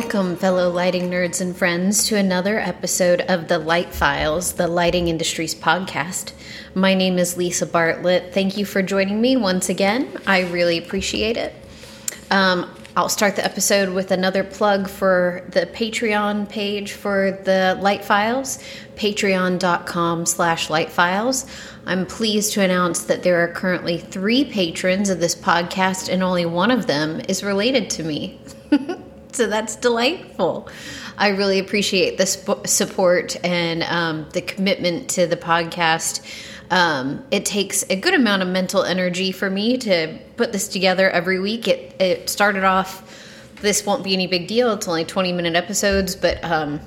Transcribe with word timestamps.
Welcome, 0.00 0.36
fellow 0.36 0.70
lighting 0.70 1.10
nerds 1.10 1.42
and 1.42 1.54
friends, 1.54 2.06
to 2.06 2.16
another 2.16 2.58
episode 2.58 3.20
of 3.20 3.48
the 3.48 3.58
Light 3.58 3.92
Files, 3.92 4.54
the 4.54 4.66
lighting 4.66 5.08
industry's 5.08 5.54
podcast. 5.54 6.32
My 6.74 6.94
name 6.94 7.18
is 7.18 7.36
Lisa 7.36 7.66
Bartlett. 7.66 8.32
Thank 8.32 8.56
you 8.56 8.64
for 8.64 8.80
joining 8.80 9.20
me 9.20 9.36
once 9.36 9.68
again. 9.68 10.10
I 10.26 10.40
really 10.44 10.78
appreciate 10.78 11.36
it. 11.36 11.54
Um, 12.30 12.74
I'll 12.96 13.10
start 13.10 13.36
the 13.36 13.44
episode 13.44 13.90
with 13.90 14.10
another 14.10 14.42
plug 14.42 14.88
for 14.88 15.46
the 15.50 15.66
Patreon 15.66 16.48
page 16.48 16.92
for 16.92 17.38
the 17.44 17.78
Light 17.82 18.02
Files, 18.02 18.58
patreon.com 18.96 20.24
slash 20.24 20.68
lightfiles. 20.68 21.46
I'm 21.84 22.06
pleased 22.06 22.54
to 22.54 22.62
announce 22.62 23.02
that 23.02 23.22
there 23.22 23.44
are 23.44 23.52
currently 23.52 23.98
three 23.98 24.46
patrons 24.46 25.10
of 25.10 25.20
this 25.20 25.34
podcast, 25.34 26.10
and 26.10 26.22
only 26.22 26.46
one 26.46 26.70
of 26.70 26.86
them 26.86 27.20
is 27.28 27.44
related 27.44 27.90
to 27.90 28.02
me. 28.02 28.40
so 29.40 29.46
that's 29.46 29.74
delightful. 29.74 30.68
I 31.16 31.28
really 31.28 31.58
appreciate 31.60 32.18
the 32.18 32.26
sp- 32.28 32.66
support 32.66 33.42
and 33.42 33.82
um, 33.84 34.26
the 34.34 34.42
commitment 34.42 35.08
to 35.12 35.26
the 35.26 35.38
podcast. 35.38 36.20
Um, 36.70 37.24
it 37.30 37.46
takes 37.46 37.82
a 37.88 37.96
good 37.96 38.12
amount 38.12 38.42
of 38.42 38.48
mental 38.48 38.82
energy 38.82 39.32
for 39.32 39.48
me 39.48 39.78
to 39.78 40.18
put 40.36 40.52
this 40.52 40.68
together 40.68 41.08
every 41.08 41.40
week. 41.40 41.68
It, 41.68 41.98
it 41.98 42.28
started 42.28 42.64
off, 42.64 43.56
this 43.62 43.86
won't 43.86 44.04
be 44.04 44.12
any 44.12 44.26
big 44.26 44.46
deal. 44.46 44.74
It's 44.74 44.86
only 44.86 45.06
20 45.06 45.32
minute 45.32 45.56
episodes, 45.56 46.16
but 46.16 46.44
um, 46.44 46.78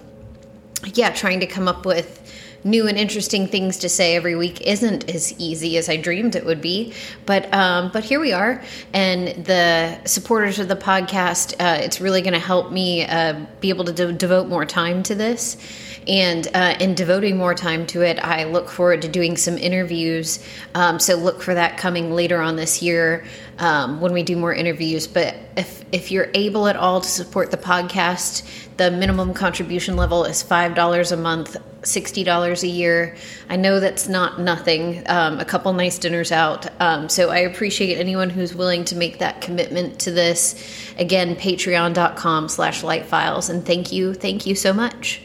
yeah, 0.94 1.12
trying 1.12 1.40
to 1.40 1.48
come 1.48 1.68
up 1.68 1.88
with 1.88 2.23
new 2.64 2.88
and 2.88 2.98
interesting 2.98 3.48
things 3.48 3.78
to 3.80 3.90
say 3.90 4.16
every 4.16 4.36
week 4.36 4.62
isn't 4.62 5.10
as 5.10 5.38
easy 5.40 5.78
as 5.78 5.90
I 5.90 5.98
dreamed 5.98 6.36
it 6.36 6.46
would 6.46 6.62
be. 6.62 6.94
But 7.26 7.54
um, 7.54 7.92
but 7.92 8.04
here 8.04 8.20
we 8.20 8.34
are, 8.34 8.64
and 8.94 9.46
the 9.46 10.04
supporters 10.06 10.60
of 10.60 10.68
the 10.68 10.76
podcast. 10.76 11.54
Uh, 11.60 11.82
it's 11.82 12.00
really 12.00 12.22
going 12.22 12.34
to 12.34 12.40
help 12.40 12.72
me 12.72 13.06
uh, 13.06 13.46
be 13.60 13.70
able 13.70 13.86
to 13.86 13.94
de- 13.94 14.14
devote 14.14 14.48
more 14.48 14.66
time 14.66 15.04
to 15.04 15.16
this. 15.16 15.58
And 16.06 16.48
uh, 16.54 16.76
in 16.82 16.96
devoting 16.96 17.38
more 17.38 17.54
time 17.54 17.88
to 17.88 18.02
it, 18.02 18.20
I 18.20 18.44
look 18.44 18.70
forward 18.70 19.04
to 19.04 19.08
doing 19.08 19.38
some 19.38 19.58
interviews. 19.58 20.46
Um, 20.76 21.00
so 21.00 21.16
look 21.16 21.42
for 21.42 21.54
that 21.54 21.78
coming 21.78 22.12
later 22.12 22.42
on 22.42 22.58
this 22.58 22.82
year 22.82 23.24
um, 23.60 24.02
when 24.02 24.14
we 24.14 24.24
do 24.24 24.36
more 24.36 24.54
interviews. 24.54 25.08
But 25.08 25.36
if 25.56 25.84
if 25.92 26.12
you're 26.12 26.30
able 26.34 26.68
at 26.68 26.76
all 26.76 27.02
to 27.02 27.08
support 27.08 27.52
the 27.52 27.58
podcast, 27.58 28.44
the 28.78 28.92
minimum 28.92 29.34
contribution 29.34 29.96
level 29.96 30.26
is 30.26 30.42
five 30.42 30.76
dollars 30.76 31.12
a 31.12 31.18
month, 31.18 31.56
sixty 31.84 32.24
dollars 32.24 32.64
a 32.64 32.68
year. 32.68 33.16
I 33.50 33.56
know 33.56 33.80
that's 33.80 34.08
not 34.08 34.40
nothing. 34.40 35.04
Um, 35.08 35.40
a 35.40 35.46
couple 35.46 35.72
nice 35.74 35.98
dinners 36.00 36.32
out. 36.32 36.68
Um, 36.82 37.10
so 37.10 37.30
I 37.30 37.40
appreciate 37.40 37.98
anyone 37.98 38.30
who's 38.30 38.56
willing 38.56 38.86
to 38.86 38.96
make 38.96 39.20
that 39.20 39.42
commitment 39.42 40.00
to 40.00 40.12
this. 40.12 40.56
Again, 40.98 41.36
Patreon.com/slash 41.36 42.82
Lightfiles, 42.82 43.50
and 43.50 43.66
thank 43.66 43.92
you, 43.92 44.14
thank 44.14 44.46
you 44.46 44.56
so 44.56 44.74
much. 44.74 45.22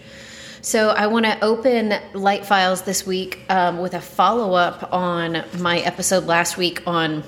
So 0.60 0.90
I 0.90 1.06
want 1.06 1.24
to 1.24 1.42
open 1.42 1.94
Light 2.14 2.44
Files 2.44 2.82
this 2.82 3.06
week 3.06 3.38
um, 3.48 3.78
with 3.78 3.94
a 3.94 4.00
follow 4.00 4.54
up 4.54 4.92
on 4.92 5.44
my 5.60 5.78
episode 5.78 6.24
last 6.24 6.56
week 6.58 6.82
on 6.86 7.22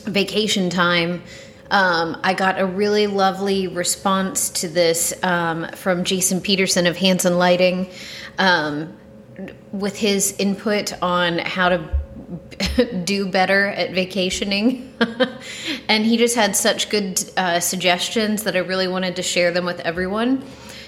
vacation 0.00 0.70
time. 0.70 1.22
Um, 1.70 2.18
I 2.24 2.34
got 2.34 2.58
a 2.58 2.66
really 2.66 3.06
lovely 3.06 3.68
response 3.68 4.50
to 4.50 4.68
this 4.68 5.14
um, 5.22 5.68
from 5.76 6.02
Jason 6.04 6.40
Peterson 6.40 6.86
of 6.86 6.96
Hanson 6.96 7.38
Lighting 7.38 7.88
um, 8.38 8.96
with 9.72 9.96
his 9.96 10.34
input 10.38 11.00
on 11.00 11.38
how 11.38 11.68
to 11.68 12.00
do 13.04 13.26
better 13.26 13.68
at 13.68 13.92
vacationing. 13.92 14.92
and 15.88 16.04
he 16.04 16.16
just 16.16 16.34
had 16.34 16.56
such 16.56 16.90
good 16.90 17.22
uh, 17.36 17.60
suggestions 17.60 18.42
that 18.42 18.56
I 18.56 18.60
really 18.60 18.88
wanted 18.88 19.16
to 19.16 19.22
share 19.22 19.52
them 19.52 19.64
with 19.64 19.80
everyone. 19.80 20.44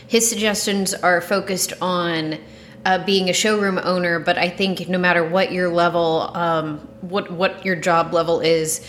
His 0.09 0.29
suggestions 0.29 0.95
are 0.95 1.21
focused 1.21 1.73
on 1.81 2.39
uh, 2.85 3.05
being 3.05 3.31
a 3.31 3.33
showroom 3.33 3.79
owner, 3.83 4.19
but 4.19 4.37
I 4.37 4.49
think 4.49 4.89
no 4.89 4.99
matter 4.99 5.25
what 5.25 5.53
your 5.53 5.69
level, 5.69 6.31
um, 6.37 6.79
what 7.01 7.31
what 7.31 7.65
your 7.65 7.77
job 7.77 8.13
level 8.13 8.41
is, 8.41 8.87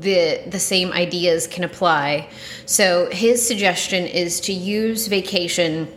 the 0.00 0.42
the 0.46 0.58
same 0.58 0.92
ideas 0.92 1.46
can 1.46 1.64
apply. 1.64 2.28
So 2.66 3.08
his 3.10 3.46
suggestion 3.46 4.06
is 4.06 4.40
to 4.40 4.52
use 4.52 5.06
vacation 5.06 5.88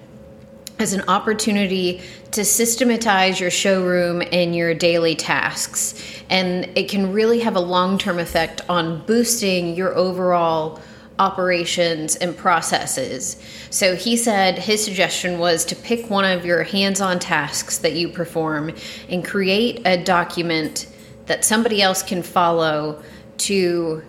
as 0.79 0.93
an 0.93 1.01
opportunity 1.07 2.01
to 2.31 2.45
systematize 2.45 3.39
your 3.39 3.49
showroom 3.49 4.21
and 4.31 4.55
your 4.55 4.73
daily 4.73 5.15
tasks. 5.15 6.21
And 6.29 6.65
it 6.77 6.89
can 6.89 7.11
really 7.13 7.39
have 7.39 7.55
a 7.55 7.59
long 7.59 7.97
term 7.97 8.19
effect 8.19 8.61
on 8.69 9.05
boosting 9.05 9.75
your 9.75 9.95
overall 9.95 10.79
operations 11.19 12.15
and 12.15 12.37
processes. 12.37 13.41
So 13.71 13.95
he 13.95 14.15
said 14.17 14.59
his 14.59 14.83
suggestion 14.83 15.39
was 15.39 15.65
to 15.65 15.75
pick 15.75 16.09
one 16.11 16.25
of 16.25 16.45
your 16.45 16.63
hands 16.63 17.01
on 17.01 17.17
tasks 17.17 17.79
that 17.79 17.93
you 17.93 18.09
perform 18.09 18.73
and 19.09 19.25
create 19.25 19.81
a 19.85 19.97
document 20.03 20.87
that 21.25 21.43
somebody 21.43 21.81
else 21.81 22.03
can 22.03 22.21
follow 22.21 23.01
to 23.39 24.03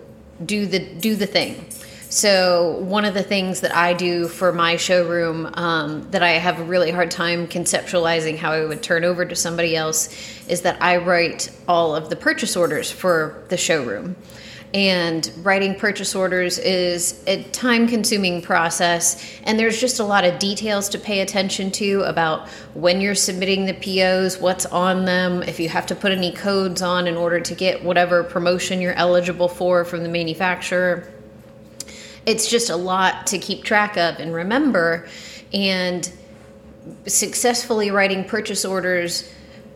do 0.45 0.65
the 0.65 0.79
do 0.79 1.15
the 1.15 1.27
thing. 1.27 1.65
So 2.11 2.79
one 2.79 3.05
of 3.05 3.13
the 3.13 3.21
things 3.21 3.61
that 3.61 3.75
I 3.75 3.93
do 3.93 4.27
for 4.27 4.51
my 4.51 4.77
showroom 4.77 5.45
um, 5.53 6.09
that 6.09 6.23
I 6.23 6.31
have 6.31 6.59
a 6.59 6.63
really 6.63 6.89
hard 6.89 7.11
time 7.11 7.47
conceptualizing 7.47 8.35
how 8.35 8.51
I 8.51 8.65
would 8.65 8.81
turn 8.81 9.03
over 9.03 9.25
to 9.25 9.35
somebody 9.35 9.75
else 9.75 10.09
is 10.47 10.61
that 10.61 10.81
I 10.81 10.97
write 10.97 11.51
all 11.67 11.95
of 11.95 12.09
the 12.09 12.15
purchase 12.15 12.55
orders 12.55 12.91
for 12.91 13.43
the 13.49 13.57
showroom 13.57 14.15
and 14.73 15.31
writing 15.37 15.73
purchase 15.73 16.13
orders 16.13 16.59
is 16.59 17.23
a 17.25 17.41
time 17.45 17.87
consuming 17.87 18.39
process 18.41 19.23
and 19.43 19.57
there's 19.57 19.79
just 19.79 19.99
a 19.99 20.03
lot 20.03 20.23
of 20.23 20.37
details 20.37 20.89
to 20.89 20.99
pay 20.99 21.21
attention 21.21 21.71
to 21.71 22.01
about 22.01 22.47
when 22.75 23.01
you're 23.01 23.15
submitting 23.15 23.65
the 23.65 23.73
POs, 23.73 24.37
what's 24.37 24.67
on 24.67 25.05
them, 25.05 25.41
if 25.41 25.59
you 25.59 25.69
have 25.69 25.87
to 25.87 25.95
put 25.95 26.11
any 26.11 26.31
codes 26.31 26.83
on 26.83 27.07
in 27.07 27.17
order 27.17 27.39
to 27.39 27.55
get 27.55 27.83
whatever 27.83 28.23
promotion 28.23 28.79
you're 28.79 28.93
eligible 28.93 29.47
for 29.47 29.83
from 29.83 30.03
the 30.03 30.09
manufacturer. 30.09 31.11
It's 32.27 32.47
just 32.47 32.69
a 32.69 32.75
lot 32.75 33.25
to 33.27 33.39
keep 33.39 33.63
track 33.63 33.97
of 33.97 34.19
and 34.19 34.33
remember 34.33 35.07
and 35.51 36.11
successfully 37.07 37.89
writing 37.89 38.23
purchase 38.23 38.65
orders 38.65 39.31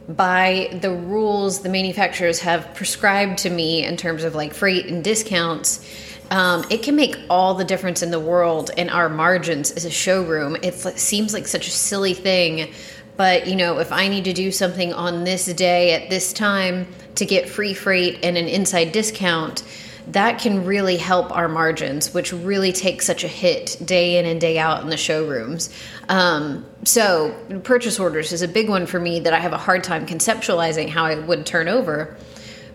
by 0.08 0.78
the 0.82 0.92
rules 0.92 1.62
the 1.62 1.70
manufacturers 1.70 2.40
have 2.40 2.74
prescribed 2.76 3.38
to 3.40 3.50
me 3.50 3.86
in 3.86 3.96
terms 3.96 4.24
of 4.24 4.36
like 4.36 4.54
freight 4.54 4.88
and 4.88 5.04
discounts, 5.04 5.86
um, 6.30 6.66
it 6.70 6.84
can 6.84 6.96
make 6.96 7.16
all 7.30 7.54
the 7.54 7.64
difference 7.64 8.02
in 8.02 8.12
the 8.12 8.20
world 8.20 8.72
in 8.76 8.90
our 8.90 9.10
margins 9.10 9.72
as 9.72 9.86
a 9.86 9.92
showroom. 9.92 10.58
it 10.62 10.74
seems 10.98 11.34
like 11.34 11.48
such 11.48 11.68
a 11.68 11.72
silly 11.72 12.14
thing, 12.14 12.74
but 13.18 13.48
you 13.48 13.56
know, 13.56 13.80
if 13.80 13.92
I 13.92 14.08
need 14.08 14.26
to 14.26 14.34
do 14.34 14.52
something 14.52 14.94
on 14.94 15.24
this 15.24 15.46
day 15.46 15.94
at 15.94 16.10
this 16.10 16.34
time 16.34 16.88
to 17.16 17.26
get 17.26 17.48
free 17.48 17.74
freight 17.74 18.20
and 18.24 18.38
an 18.38 18.48
inside 18.48 18.92
discount, 18.92 19.64
that 20.08 20.40
can 20.40 20.66
really 20.66 20.98
help 20.98 21.36
our 21.36 21.48
margins, 21.48 22.14
which 22.14 22.34
really 22.34 22.72
take 22.72 23.02
such 23.02 23.24
a 23.24 23.28
hit 23.28 23.78
day 23.84 24.18
in 24.18 24.26
and 24.26 24.40
day 24.42 24.60
out 24.60 24.82
in 24.82 24.90
the 24.90 24.98
showrooms. 24.98 25.70
Um, 26.10 26.66
so, 26.84 27.34
purchase 27.64 28.00
orders 28.00 28.34
is 28.34 28.42
a 28.42 28.48
big 28.48 28.70
one 28.70 28.86
for 28.86 29.00
me 29.00 29.22
that 29.22 29.34
I 29.34 29.40
have 29.40 29.54
a 29.54 29.58
hard 29.58 29.84
time 29.84 30.06
conceptualizing 30.06 30.90
how 30.90 31.06
I 31.06 31.16
would 31.16 31.46
turn 31.46 31.68
over. 31.68 32.18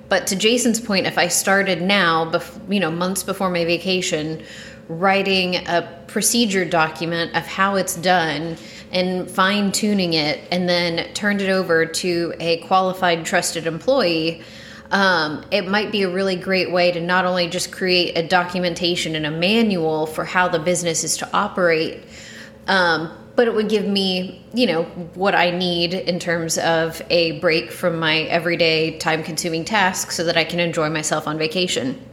But 0.09 0.27
to 0.29 0.37
Jason's 0.37 0.81
point, 0.81 1.07
if 1.07 1.19
I 1.19 1.29
started 1.29 1.83
now, 1.83 2.31
bef- 2.31 2.73
you 2.73 2.81
know, 2.81 2.91
months 2.91 3.23
before 3.23 3.51
my 3.51 3.65
vacation, 3.67 4.43
writing 4.89 5.57
a 5.57 6.03
procedure 6.07 6.65
document 6.65 7.37
of 7.37 7.47
how 7.47 7.77
it's 7.77 7.95
done 7.95 8.57
and 8.91 9.31
fine 9.31 9.71
tuning 9.71 10.15
it, 10.15 10.41
and 10.51 10.67
then 10.67 11.13
turned 11.13 11.43
it 11.43 11.51
over 11.51 11.85
to 11.85 12.33
a 12.41 12.57
qualified, 12.59 13.27
trusted 13.27 13.67
employee 13.67 14.43
um, 14.91 15.45
it 15.51 15.69
might 15.69 15.93
be 15.93 16.03
a 16.03 16.09
really 16.09 16.37
great 16.37 16.73
way 16.73 16.93
to 16.93 17.01
not 17.01 17.25
only 17.25 17.49
just 17.49 17.71
create 17.71 18.17
a 18.17 18.27
documentation 18.27 19.15
and 19.17 19.27
a 19.27 19.31
manual 19.31 20.07
for 20.07 20.25
how 20.25 20.49
the 20.49 20.59
business 20.59 21.05
is 21.05 21.19
to 21.19 21.29
operate, 21.37 22.05
um, 22.67 23.13
but 23.37 23.47
it 23.47 23.55
would 23.55 23.69
give 23.69 23.87
me, 23.87 24.45
you 24.53 24.67
know, 24.67 24.85
what 25.15 25.35
I 25.35 25.51
need 25.51 25.95
in 25.95 26.19
terms 26.19 26.59
of 26.59 27.01
a 27.11 27.39
break 27.39 27.71
from 27.71 27.99
my 27.99 28.23
everyday 28.23 28.99
time 28.99 29.23
consuming 29.23 29.65
tasks 29.65 30.17
so 30.17 30.25
that 30.25 30.37
I 30.37 30.45
can 30.45 30.59
enjoy 30.59 30.91
myself 30.91 31.29
on 31.29 31.39
vacation. 31.39 32.05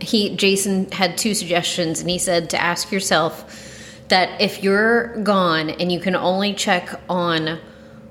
He, 0.00 0.34
Jason 0.34 0.90
had 0.90 1.18
two 1.18 1.34
suggestions, 1.34 2.00
and 2.00 2.08
he 2.08 2.18
said 2.18 2.50
to 2.50 2.60
ask 2.60 2.90
yourself 2.90 4.04
that 4.08 4.40
if 4.40 4.62
you're 4.62 5.22
gone 5.22 5.70
and 5.70 5.92
you 5.92 6.00
can 6.00 6.16
only 6.16 6.54
check 6.54 6.98
on 7.08 7.60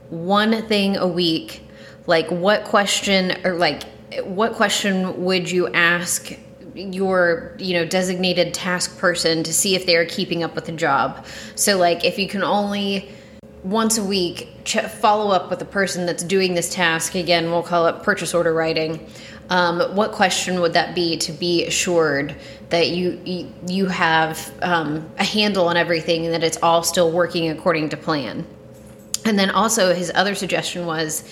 one 0.10 0.66
thing 0.68 0.96
a 0.96 1.08
week, 1.08 1.67
like 2.08 2.30
what 2.32 2.64
question 2.64 3.38
or 3.46 3.54
like 3.54 3.84
what 4.24 4.54
question 4.54 5.24
would 5.24 5.50
you 5.50 5.68
ask 5.70 6.38
your 6.74 7.56
you 7.58 7.74
know 7.74 7.86
designated 7.86 8.54
task 8.54 8.98
person 8.98 9.44
to 9.44 9.54
see 9.54 9.76
if 9.76 9.86
they 9.86 9.96
are 9.96 10.06
keeping 10.06 10.44
up 10.44 10.56
with 10.56 10.66
the 10.66 10.72
job 10.72 11.26
so 11.56 11.78
like 11.78 12.04
if 12.04 12.18
you 12.18 12.28
can 12.28 12.44
only 12.44 13.10
once 13.64 13.98
a 13.98 14.04
week 14.04 14.50
ch- 14.64 14.80
follow 14.80 15.32
up 15.32 15.50
with 15.50 15.60
the 15.60 15.66
person 15.66 16.06
that's 16.06 16.24
doing 16.24 16.54
this 16.54 16.74
task 16.74 17.16
again 17.16 17.52
we'll 17.52 17.64
call 17.64 17.88
it 17.88 18.04
purchase 18.04 18.34
order 18.34 18.54
writing 18.54 19.08
um, 19.50 19.96
what 19.96 20.12
question 20.12 20.60
would 20.60 20.74
that 20.74 20.94
be 20.94 21.18
to 21.18 21.32
be 21.32 21.66
assured 21.66 22.36
that 22.70 22.90
you 22.90 23.22
you, 23.66 23.86
have 23.86 24.54
um, 24.62 25.10
a 25.18 25.24
handle 25.24 25.68
on 25.70 25.78
everything 25.78 26.26
and 26.26 26.34
that 26.34 26.44
it's 26.44 26.58
all 26.62 26.84
still 26.84 27.12
working 27.12 27.50
according 27.50 27.90
to 27.90 27.98
plan? 27.98 28.46
And 29.26 29.40
then 29.40 29.50
also 29.50 29.94
his 29.94 30.12
other 30.16 30.36
suggestion 30.36 30.86
was 30.86 31.24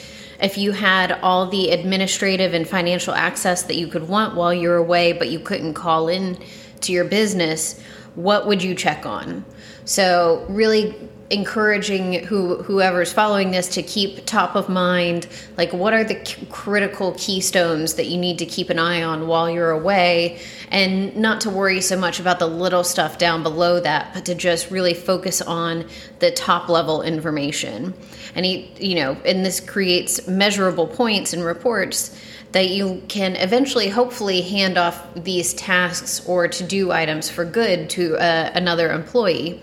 if 0.42 0.58
you 0.58 0.72
had 0.72 1.12
all 1.22 1.48
the 1.48 1.72
administrative 1.72 2.54
and 2.54 2.68
financial 2.68 3.14
access 3.14 3.64
that 3.64 3.76
you 3.76 3.88
could 3.88 4.08
want 4.08 4.36
while 4.36 4.54
you're 4.54 4.78
away, 4.78 5.14
but 5.14 5.30
you 5.30 5.40
couldn't 5.40 5.74
call 5.74 6.08
in 6.08 6.38
to 6.82 6.92
your 6.92 7.06
business, 7.06 7.82
what 8.16 8.48
would 8.48 8.64
you 8.64 8.76
check 8.76 9.06
on? 9.06 9.46
So 9.86 10.46
really 10.50 10.96
encouraging 11.32 12.24
who 12.26 12.62
whoever's 12.64 13.12
following 13.12 13.50
this 13.50 13.68
to 13.68 13.82
keep 13.82 14.24
top 14.28 14.56
of 14.56 14.70
mind 14.70 15.28
like 15.58 15.74
what 15.74 15.92
are 15.92 16.04
the 16.04 16.16
critical 16.52 17.14
keystones 17.18 17.96
that 17.96 18.06
you 18.06 18.16
need 18.16 18.38
to 18.38 18.46
keep 18.46 18.70
an 18.70 18.78
eye 18.78 19.02
on 19.02 19.28
while 19.28 19.50
you're 19.50 19.72
away? 19.72 20.40
And 20.70 21.16
not 21.16 21.42
to 21.42 21.50
worry 21.50 21.82
so 21.82 21.98
much 21.98 22.20
about 22.20 22.38
the 22.38 22.48
little 22.48 22.84
stuff 22.84 23.18
down 23.18 23.42
below 23.42 23.80
that 23.80 24.14
but 24.14 24.26
to 24.26 24.36
just 24.36 24.70
really 24.70 24.94
focus 24.94 25.42
on 25.42 25.86
the 26.20 26.30
top 26.30 26.70
level 26.70 27.02
information. 27.02 27.96
And 28.36 28.46
he 28.46 28.72
you 28.80 28.96
know 28.96 29.18
and 29.26 29.44
this 29.44 29.60
creates 29.60 30.28
measurable 30.28 30.86
points 30.86 31.34
and 31.34 31.44
reports 31.44 32.16
that 32.52 32.70
you 32.70 33.02
can 33.08 33.36
eventually 33.36 33.90
hopefully 33.90 34.42
hand 34.42 34.78
off 34.78 35.06
these 35.16 35.56
tasks 35.56 36.26
or 36.28 36.48
to 36.48 36.64
do 36.64 36.92
items 36.92 37.30
for 37.30 37.44
good 37.44 37.90
to 37.90 38.16
uh, 38.16 38.52
another 38.54 38.92
employee 38.92 39.60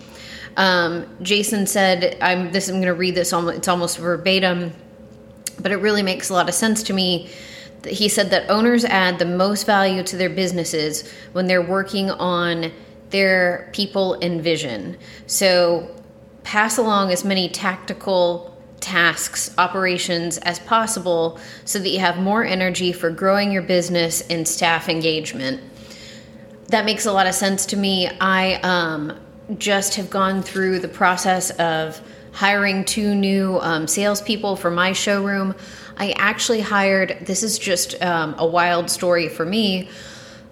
um, 0.57 1.07
Jason 1.23 1.67
said, 1.67 2.17
"I'm 2.21 2.53
this. 2.53 2.69
I'm 2.69 2.77
going 2.77 2.87
to 2.87 2.95
read 2.95 3.15
this. 3.15 3.33
Almost, 3.33 3.59
it's 3.59 3.69
almost 3.69 3.99
verbatim, 3.99 4.73
but 5.61 5.73
it 5.73 5.77
really 5.77 6.03
makes 6.03 6.31
a 6.31 6.35
lot 6.35 6.49
of 6.49 6.55
sense 6.55 6.83
to 6.85 6.93
me." 6.93 7.31
He 7.87 8.09
said 8.09 8.31
that 8.31 8.49
owners 8.49 8.85
add 8.85 9.19
the 9.19 9.25
most 9.25 9.67
value 9.67 10.03
to 10.05 10.17
their 10.17 10.31
businesses 10.31 11.11
when 11.33 11.47
they're 11.47 11.63
working 11.63 12.11
on 12.11 12.71
their 13.11 13.69
people 13.73 14.15
and 14.15 14.41
vision. 14.41 14.97
So, 15.27 15.91
pass 16.45 16.79
along 16.79 17.11
as 17.11 17.25
many 17.25 17.49
tactical 17.49 18.53
tasks, 18.83 19.55
operations 19.57 20.39
as 20.39 20.59
possible 20.59 21.39
so 21.65 21.79
that 21.79 21.89
you 21.89 22.01
have 22.01 22.19
more 22.19 22.45
energy 22.45 22.93
for 22.93 23.11
growing 23.11 23.51
your 23.53 23.63
business 23.63 24.21
and 24.29 24.47
staff 24.47 24.89
engagement. 24.89 25.61
That 26.69 26.85
makes 26.85 27.07
a 27.07 27.13
lot 27.13 27.27
of 27.27 27.35
sense 27.35 27.65
to 27.67 27.77
me. 27.77 28.09
I 28.21 28.55
um, 28.63 29.19
just 29.59 29.95
have 29.97 30.11
gone 30.11 30.43
through 30.43 30.79
the 30.79 30.89
process 30.89 31.51
of 31.53 32.01
hiring 32.33 32.85
two 32.85 33.15
new 33.15 33.59
um, 33.61 33.87
salespeople 33.87 34.57
for 34.57 34.71
my 34.71 34.93
showroom. 34.93 35.55
I 35.97 36.13
actually 36.13 36.61
hired, 36.61 37.19
this 37.23 37.43
is 37.43 37.59
just 37.59 38.01
um, 38.03 38.35
a 38.39 38.47
wild 38.47 38.91
story 38.91 39.29
for 39.29 39.45
me. 39.45 39.89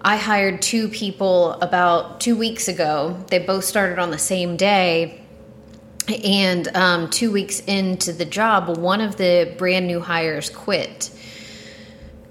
I 0.01 0.17
hired 0.17 0.61
two 0.61 0.87
people 0.89 1.53
about 1.53 2.21
two 2.21 2.35
weeks 2.35 2.67
ago. 2.67 3.23
They 3.27 3.39
both 3.39 3.65
started 3.65 3.99
on 3.99 4.11
the 4.11 4.17
same 4.17 4.57
day. 4.57 5.21
And 6.23 6.67
um, 6.75 7.09
two 7.09 7.31
weeks 7.31 7.61
into 7.61 8.11
the 8.11 8.25
job, 8.25 8.77
one 8.77 9.01
of 9.01 9.17
the 9.17 9.53
brand 9.57 9.87
new 9.87 9.99
hires 9.99 10.49
quit. 10.49 11.11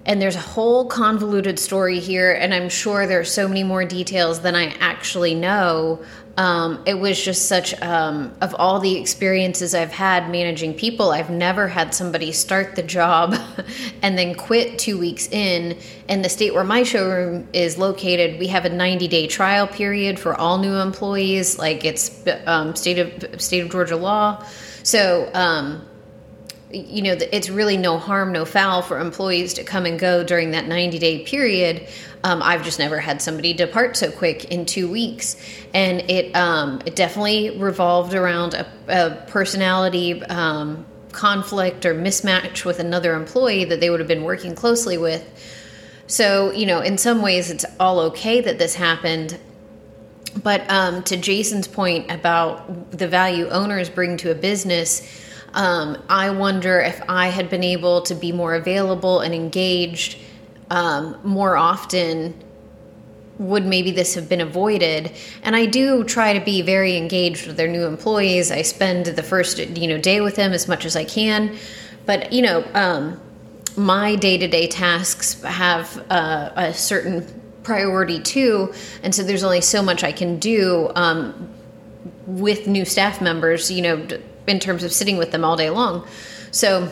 And 0.06 0.20
there's 0.20 0.36
a 0.36 0.40
whole 0.40 0.86
convoluted 0.86 1.58
story 1.58 2.00
here, 2.00 2.32
and 2.32 2.54
I'm 2.54 2.70
sure 2.70 3.06
there 3.06 3.20
are 3.20 3.24
so 3.24 3.46
many 3.46 3.62
more 3.62 3.84
details 3.84 4.40
than 4.40 4.54
I 4.54 4.74
actually 4.80 5.34
know 5.34 6.02
um, 6.40 6.82
it 6.86 6.94
was 6.94 7.22
just 7.22 7.48
such 7.48 7.78
um, 7.82 8.34
of 8.40 8.54
all 8.54 8.80
the 8.80 8.96
experiences 8.96 9.74
I've 9.74 9.92
had 9.92 10.30
managing 10.30 10.72
people, 10.72 11.10
I've 11.10 11.28
never 11.28 11.68
had 11.68 11.94
somebody 11.94 12.32
start 12.32 12.76
the 12.76 12.82
job 12.82 13.36
and 14.02 14.16
then 14.16 14.34
quit 14.34 14.78
two 14.78 14.98
weeks 14.98 15.28
in. 15.28 15.76
In 16.08 16.22
the 16.22 16.30
state 16.30 16.54
where 16.54 16.64
my 16.64 16.82
showroom 16.82 17.46
is 17.52 17.76
located, 17.76 18.40
we 18.40 18.46
have 18.46 18.64
a 18.64 18.70
90 18.70 19.06
day 19.08 19.26
trial 19.26 19.66
period 19.66 20.18
for 20.18 20.34
all 20.34 20.56
new 20.56 20.76
employees, 20.76 21.58
like 21.58 21.84
it's 21.84 22.26
um, 22.46 22.74
state 22.74 22.98
of 22.98 23.40
state 23.40 23.60
of 23.60 23.70
Georgia 23.70 23.96
law. 23.96 24.42
So 24.82 25.30
um, 25.34 25.86
you 26.72 27.02
know, 27.02 27.16
it's 27.32 27.50
really 27.50 27.76
no 27.76 27.98
harm, 27.98 28.32
no 28.32 28.44
foul 28.44 28.82
for 28.82 29.00
employees 29.00 29.54
to 29.54 29.64
come 29.64 29.86
and 29.86 29.98
go 29.98 30.22
during 30.22 30.52
that 30.52 30.66
90 30.66 30.98
day 30.98 31.24
period. 31.24 31.88
Um, 32.22 32.42
I've 32.42 32.64
just 32.64 32.78
never 32.78 32.98
had 32.98 33.20
somebody 33.20 33.52
depart 33.52 33.96
so 33.96 34.10
quick 34.10 34.44
in 34.46 34.66
two 34.66 34.90
weeks. 34.90 35.36
And 35.74 36.00
it, 36.10 36.34
um, 36.36 36.80
it 36.86 36.94
definitely 36.94 37.58
revolved 37.58 38.14
around 38.14 38.54
a, 38.54 38.66
a 38.88 39.24
personality 39.28 40.22
um, 40.24 40.84
conflict 41.12 41.86
or 41.86 41.94
mismatch 41.94 42.64
with 42.64 42.78
another 42.78 43.14
employee 43.14 43.64
that 43.64 43.80
they 43.80 43.90
would 43.90 44.00
have 44.00 44.08
been 44.08 44.24
working 44.24 44.54
closely 44.54 44.98
with. 44.98 45.24
So, 46.06 46.52
you 46.52 46.66
know, 46.66 46.80
in 46.80 46.98
some 46.98 47.22
ways, 47.22 47.50
it's 47.50 47.64
all 47.78 48.00
okay 48.00 48.40
that 48.40 48.58
this 48.58 48.74
happened. 48.74 49.38
But 50.42 50.70
um, 50.70 51.02
to 51.04 51.16
Jason's 51.16 51.66
point 51.66 52.10
about 52.10 52.92
the 52.92 53.08
value 53.08 53.48
owners 53.48 53.88
bring 53.88 54.16
to 54.18 54.30
a 54.30 54.34
business, 54.34 55.02
um, 55.54 56.02
I 56.08 56.30
wonder 56.30 56.80
if 56.80 57.02
I 57.08 57.28
had 57.28 57.50
been 57.50 57.64
able 57.64 58.02
to 58.02 58.14
be 58.14 58.32
more 58.32 58.54
available 58.54 59.20
and 59.20 59.34
engaged 59.34 60.18
um, 60.70 61.18
more 61.24 61.56
often 61.56 62.34
would 63.38 63.64
maybe 63.64 63.90
this 63.90 64.14
have 64.14 64.28
been 64.28 64.42
avoided. 64.42 65.12
And 65.42 65.56
i 65.56 65.64
do 65.64 66.04
try 66.04 66.34
to 66.34 66.44
be 66.44 66.60
very 66.62 66.96
engaged 66.96 67.46
with 67.46 67.56
their 67.56 67.68
new 67.68 67.86
employees. 67.86 68.50
I 68.50 68.62
spend 68.62 69.06
the 69.06 69.22
first 69.22 69.58
you 69.58 69.88
know 69.88 69.98
day 69.98 70.20
with 70.20 70.36
them 70.36 70.52
as 70.52 70.68
much 70.68 70.84
as 70.84 70.94
i 70.94 71.04
can. 71.04 71.56
But 72.06 72.32
you 72.32 72.42
know 72.42 72.64
um, 72.74 73.20
my 73.76 74.14
day-to-day 74.14 74.66
tasks 74.68 75.42
have 75.42 76.04
uh, 76.10 76.50
a 76.54 76.74
certain 76.74 77.26
priority 77.62 78.20
too. 78.20 78.74
And 79.02 79.14
so 79.14 79.22
there's 79.22 79.44
only 79.44 79.62
so 79.62 79.82
much 79.82 80.04
i 80.04 80.12
can 80.12 80.38
do 80.38 80.90
um, 80.94 81.48
with 82.26 82.66
new 82.66 82.84
staff 82.84 83.20
members 83.20 83.70
you 83.70 83.82
know 83.82 84.06
in 84.46 84.58
terms 84.58 84.84
of 84.84 84.92
sitting 84.92 85.16
with 85.16 85.30
them 85.30 85.44
all 85.44 85.56
day 85.56 85.70
long. 85.70 86.06
So, 86.50 86.90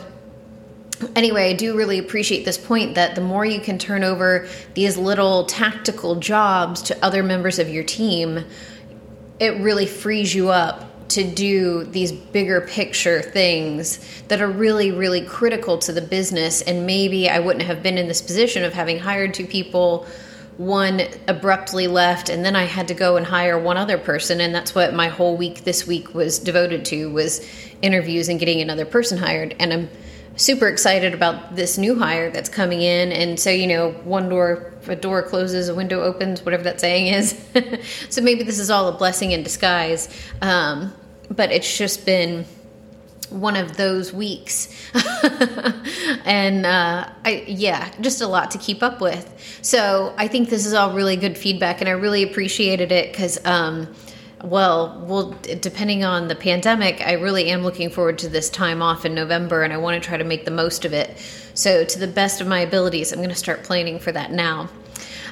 anyway, 1.16 1.50
I 1.50 1.52
do 1.52 1.76
really 1.76 1.98
appreciate 1.98 2.44
this 2.44 2.58
point 2.58 2.94
that 2.94 3.14
the 3.14 3.20
more 3.20 3.44
you 3.44 3.60
can 3.60 3.78
turn 3.78 4.04
over 4.04 4.48
these 4.74 4.96
little 4.96 5.44
tactical 5.44 6.16
jobs 6.16 6.82
to 6.82 7.04
other 7.04 7.22
members 7.22 7.58
of 7.58 7.68
your 7.68 7.84
team, 7.84 8.44
it 9.40 9.60
really 9.60 9.86
frees 9.86 10.34
you 10.34 10.48
up 10.48 10.84
to 11.08 11.24
do 11.24 11.84
these 11.84 12.12
bigger 12.12 12.60
picture 12.60 13.22
things 13.22 13.98
that 14.28 14.40
are 14.42 14.50
really, 14.50 14.92
really 14.92 15.22
critical 15.22 15.78
to 15.78 15.92
the 15.92 16.02
business. 16.02 16.60
And 16.62 16.86
maybe 16.86 17.30
I 17.30 17.38
wouldn't 17.38 17.64
have 17.64 17.82
been 17.82 17.96
in 17.96 18.08
this 18.08 18.20
position 18.20 18.62
of 18.62 18.74
having 18.74 18.98
hired 18.98 19.32
two 19.32 19.46
people 19.46 20.06
one 20.58 21.00
abruptly 21.28 21.86
left 21.86 22.28
and 22.28 22.44
then 22.44 22.56
i 22.56 22.64
had 22.64 22.88
to 22.88 22.94
go 22.94 23.16
and 23.16 23.24
hire 23.24 23.56
one 23.56 23.76
other 23.76 23.96
person 23.96 24.40
and 24.40 24.52
that's 24.52 24.74
what 24.74 24.92
my 24.92 25.08
whole 25.08 25.36
week 25.36 25.62
this 25.62 25.86
week 25.86 26.12
was 26.14 26.40
devoted 26.40 26.84
to 26.84 27.10
was 27.10 27.40
interviews 27.82 28.28
and 28.28 28.38
getting 28.38 28.60
another 28.60 28.84
person 28.84 29.18
hired. 29.18 29.54
And 29.58 29.72
i'm 29.72 29.88
super 30.36 30.68
excited 30.68 31.14
about 31.14 31.56
this 31.56 31.78
new 31.78 31.98
hire 31.98 32.30
that's 32.30 32.48
coming 32.48 32.80
in. 32.80 33.10
And 33.10 33.38
so 33.38 33.50
you 33.50 33.66
know 33.66 33.92
one 34.04 34.28
door 34.28 34.72
a 34.86 34.96
door 34.96 35.22
closes 35.22 35.68
a 35.68 35.74
window 35.74 36.00
opens 36.02 36.44
whatever 36.44 36.62
that 36.64 36.80
saying 36.80 37.12
is. 37.12 37.38
So 38.10 38.22
maybe 38.22 38.42
this 38.42 38.58
is 38.58 38.70
all 38.70 38.88
a 38.88 38.96
blessing 38.96 39.32
in 39.32 39.42
disguise. 39.42 40.08
Um, 40.40 40.92
but 41.30 41.52
it's 41.52 41.76
just 41.76 42.06
been 42.06 42.46
one 43.30 43.56
of 43.56 43.76
those 43.76 44.12
weeks. 44.12 44.68
And 46.24 46.66
uh, 46.66 47.08
I, 47.24 47.44
yeah 47.46 47.90
just 48.00 48.20
a 48.20 48.26
lot 48.26 48.50
to 48.50 48.58
keep 48.58 48.82
up 48.82 49.00
with. 49.00 49.58
So 49.62 50.14
i 50.16 50.28
think 50.28 50.50
this 50.50 50.66
is 50.66 50.74
all 50.74 50.92
really 50.92 51.16
good 51.16 51.36
feedback 51.36 51.80
and 51.80 51.88
i 51.88 51.92
really 51.92 52.22
appreciated 52.22 52.92
it 52.92 53.12
because 53.12 53.44
um, 53.44 53.88
well 54.44 55.02
well 55.06 55.34
depending 55.60 56.04
on 56.04 56.28
the 56.28 56.34
pandemic 56.34 57.00
i 57.00 57.12
really 57.12 57.48
am 57.50 57.62
looking 57.62 57.90
forward 57.90 58.18
to 58.18 58.28
this 58.28 58.48
time 58.50 58.82
off 58.82 59.04
in 59.04 59.14
november 59.14 59.62
and 59.62 59.72
i 59.72 59.76
want 59.76 60.00
to 60.00 60.06
try 60.06 60.16
to 60.16 60.24
make 60.24 60.44
the 60.44 60.50
most 60.50 60.84
of 60.84 60.92
it. 60.92 61.16
So 61.54 61.84
to 61.84 61.98
the 61.98 62.06
best 62.06 62.40
of 62.40 62.46
my 62.46 62.60
abilities 62.60 63.12
i'm 63.12 63.18
going 63.18 63.30
to 63.30 63.34
start 63.34 63.64
planning 63.64 63.98
for 63.98 64.12
that 64.12 64.30
now. 64.30 64.68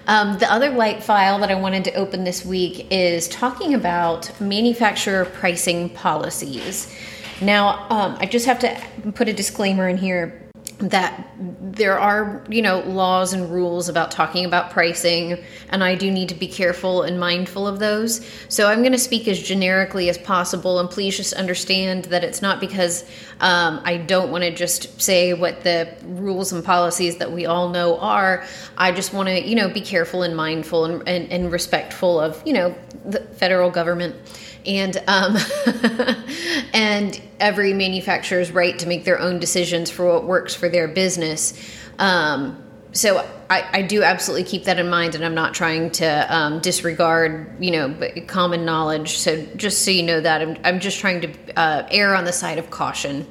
Um, 0.09 0.39
the 0.39 0.51
other 0.51 0.71
light 0.71 1.03
file 1.03 1.41
that 1.41 1.51
I 1.51 1.57
wanted 1.57 1.83
to 1.85 1.95
open 1.95 2.23
this 2.23 2.45
week 2.45 2.87
is 2.93 3.27
talking 3.27 3.75
about 3.75 4.41
manufacturer 4.41 5.25
pricing 5.25 5.91
policies. 5.91 6.95
Now, 7.41 7.87
um, 7.91 8.17
I 8.21 8.27
just 8.27 8.47
have 8.47 8.59
to 8.61 9.13
put 9.13 9.29
a 9.29 9.33
disclaimer 9.33 9.89
in 9.89 9.97
here 9.97 10.47
that 10.79 11.31
there 11.39 11.99
are 11.99 12.45
you 12.51 12.61
know 12.61 12.81
laws 12.81 13.33
and 13.33 13.51
rules 13.51 13.89
about 13.89 14.11
talking 14.11 14.45
about 14.45 14.71
pricing 14.71 15.43
and 15.71 15.83
i 15.83 15.95
do 15.95 16.11
need 16.11 16.29
to 16.29 16.35
be 16.35 16.47
careful 16.47 17.03
and 17.03 17.19
mindful 17.19 17.67
of 17.67 17.79
those. 17.79 18.27
So 18.49 18.69
i'm 18.69 18.81
going 18.81 18.93
to 18.93 18.99
speak 18.99 19.27
as 19.27 19.41
generically 19.41 20.11
as 20.11 20.19
possible 20.19 20.79
and 20.79 20.91
please 20.91 21.17
just 21.17 21.33
understand 21.33 22.07
that 22.07 22.25
it's 22.25 22.43
not 22.43 22.61
because 22.61 23.05
um, 23.41 23.81
i 23.85 23.97
don't 23.97 24.31
want 24.31 24.45
to 24.45 24.51
just 24.51 25.01
say 25.01 25.33
what 25.33 25.63
the 25.63 25.95
rules 26.05 26.53
and 26.53 26.63
policies 26.63 27.17
that 27.19 27.33
we 27.33 27.47
all 27.47 27.71
know 27.71 27.99
are. 27.99 28.45
I 28.77 28.93
just 28.93 29.15
want 29.15 29.29
to 29.31 29.47
you 29.47 29.55
know 29.55 29.71
be 29.71 29.81
careful 29.81 30.23
and 30.23 30.37
mindful 30.37 30.85
and, 30.85 31.09
and, 31.09 31.33
and 31.33 31.51
respectful 31.51 32.21
of 32.21 32.43
you 32.45 32.53
know 32.53 32.75
the 33.07 33.21
federal 33.21 33.71
government 33.71 34.15
and 34.67 34.97
um, 35.07 35.37
and 36.73 37.21
every 37.41 37.73
manufacturer's 37.73 38.51
right 38.51 38.79
to 38.79 38.87
make 38.87 39.05
their 39.05 39.19
own 39.19 39.39
decisions 39.39 39.91
for 39.91 40.07
what 40.07 40.25
works 40.25 40.55
for 40.55 40.69
their 40.69 40.89
business. 40.89 41.55
Um, 41.99 42.63
so 42.93 43.19
I, 43.51 43.69
I, 43.73 43.83
do 43.83 44.03
absolutely 44.03 44.45
keep 44.45 44.65
that 44.65 44.79
in 44.79 44.89
mind, 44.89 45.15
and 45.15 45.25
I'm 45.25 45.35
not 45.35 45.53
trying 45.53 45.91
to 45.93 46.35
um, 46.35 46.61
disregard, 46.61 47.63
you 47.63 47.71
know, 47.71 48.11
common 48.27 48.65
knowledge. 48.65 49.19
So 49.19 49.45
just 49.57 49.85
so 49.85 49.91
you 49.91 50.03
know 50.03 50.21
that, 50.21 50.41
I'm, 50.41 50.57
I'm 50.65 50.81
just 50.81 50.99
trying 50.99 51.21
to 51.21 51.59
uh, 51.59 51.87
err 51.91 52.15
on 52.15 52.25
the 52.25 52.33
side 52.33 52.59
of 52.59 52.71
caution. 52.71 53.27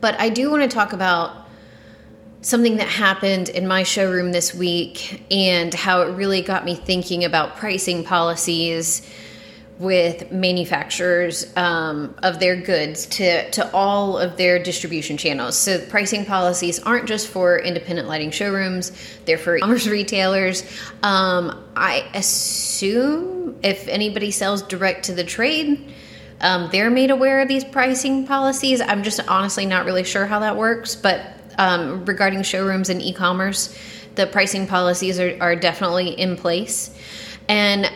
But 0.00 0.20
I 0.20 0.28
do 0.28 0.50
want 0.50 0.62
to 0.62 0.68
talk 0.68 0.92
about 0.92 1.46
something 2.40 2.76
that 2.76 2.86
happened 2.86 3.48
in 3.48 3.66
my 3.66 3.82
showroom 3.82 4.30
this 4.30 4.54
week 4.54 5.24
and 5.32 5.74
how 5.74 6.02
it 6.02 6.12
really 6.12 6.42
got 6.42 6.64
me 6.64 6.76
thinking 6.76 7.24
about 7.24 7.56
pricing 7.56 8.04
policies 8.04 9.02
with 9.78 10.32
manufacturers 10.32 11.54
um, 11.56 12.14
of 12.22 12.40
their 12.40 12.56
goods 12.56 13.06
to, 13.06 13.50
to 13.50 13.70
all 13.74 14.16
of 14.16 14.36
their 14.38 14.62
distribution 14.62 15.16
channels. 15.18 15.56
So 15.56 15.78
pricing 15.86 16.24
policies 16.24 16.78
aren't 16.78 17.06
just 17.06 17.28
for 17.28 17.58
independent 17.58 18.08
lighting 18.08 18.30
showrooms; 18.30 18.92
they're 19.26 19.36
for 19.36 19.56
e-commerce 19.56 19.86
retailers. 19.86 20.62
Um, 21.02 21.62
I 21.76 22.08
assume 22.14 23.56
if 23.62 23.86
anybody 23.88 24.30
sells 24.30 24.62
direct 24.62 25.04
to 25.06 25.12
the 25.12 25.24
trade, 25.24 25.92
um, 26.40 26.70
they're 26.72 26.90
made 26.90 27.10
aware 27.10 27.40
of 27.40 27.48
these 27.48 27.64
pricing 27.64 28.26
policies. 28.26 28.80
I'm 28.80 29.02
just 29.02 29.20
honestly 29.28 29.66
not 29.66 29.84
really 29.84 30.04
sure 30.04 30.26
how 30.26 30.40
that 30.40 30.56
works, 30.56 30.96
but 30.96 31.20
um, 31.58 32.04
regarding 32.06 32.42
showrooms 32.42 32.88
and 32.88 33.02
e-commerce, 33.02 33.76
the 34.14 34.26
pricing 34.26 34.66
policies 34.66 35.20
are, 35.20 35.36
are 35.40 35.56
definitely 35.56 36.08
in 36.08 36.36
place, 36.36 36.96
and 37.48 37.90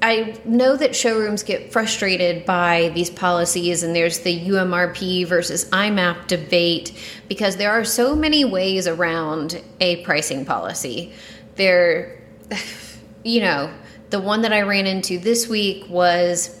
I 0.00 0.38
know 0.44 0.76
that 0.76 0.94
showrooms 0.94 1.42
get 1.42 1.72
frustrated 1.72 2.46
by 2.46 2.92
these 2.94 3.10
policies, 3.10 3.82
and 3.82 3.96
there's 3.96 4.20
the 4.20 4.48
UMRP 4.48 5.26
versus 5.26 5.64
IMAP 5.70 6.28
debate 6.28 6.92
because 7.28 7.56
there 7.56 7.72
are 7.72 7.84
so 7.84 8.14
many 8.14 8.44
ways 8.44 8.86
around 8.86 9.60
a 9.80 9.96
pricing 10.04 10.44
policy. 10.44 11.12
There, 11.56 12.20
you 13.24 13.40
know, 13.40 13.72
the 14.10 14.20
one 14.20 14.42
that 14.42 14.52
I 14.52 14.62
ran 14.62 14.86
into 14.86 15.18
this 15.18 15.48
week 15.48 15.88
was 15.88 16.54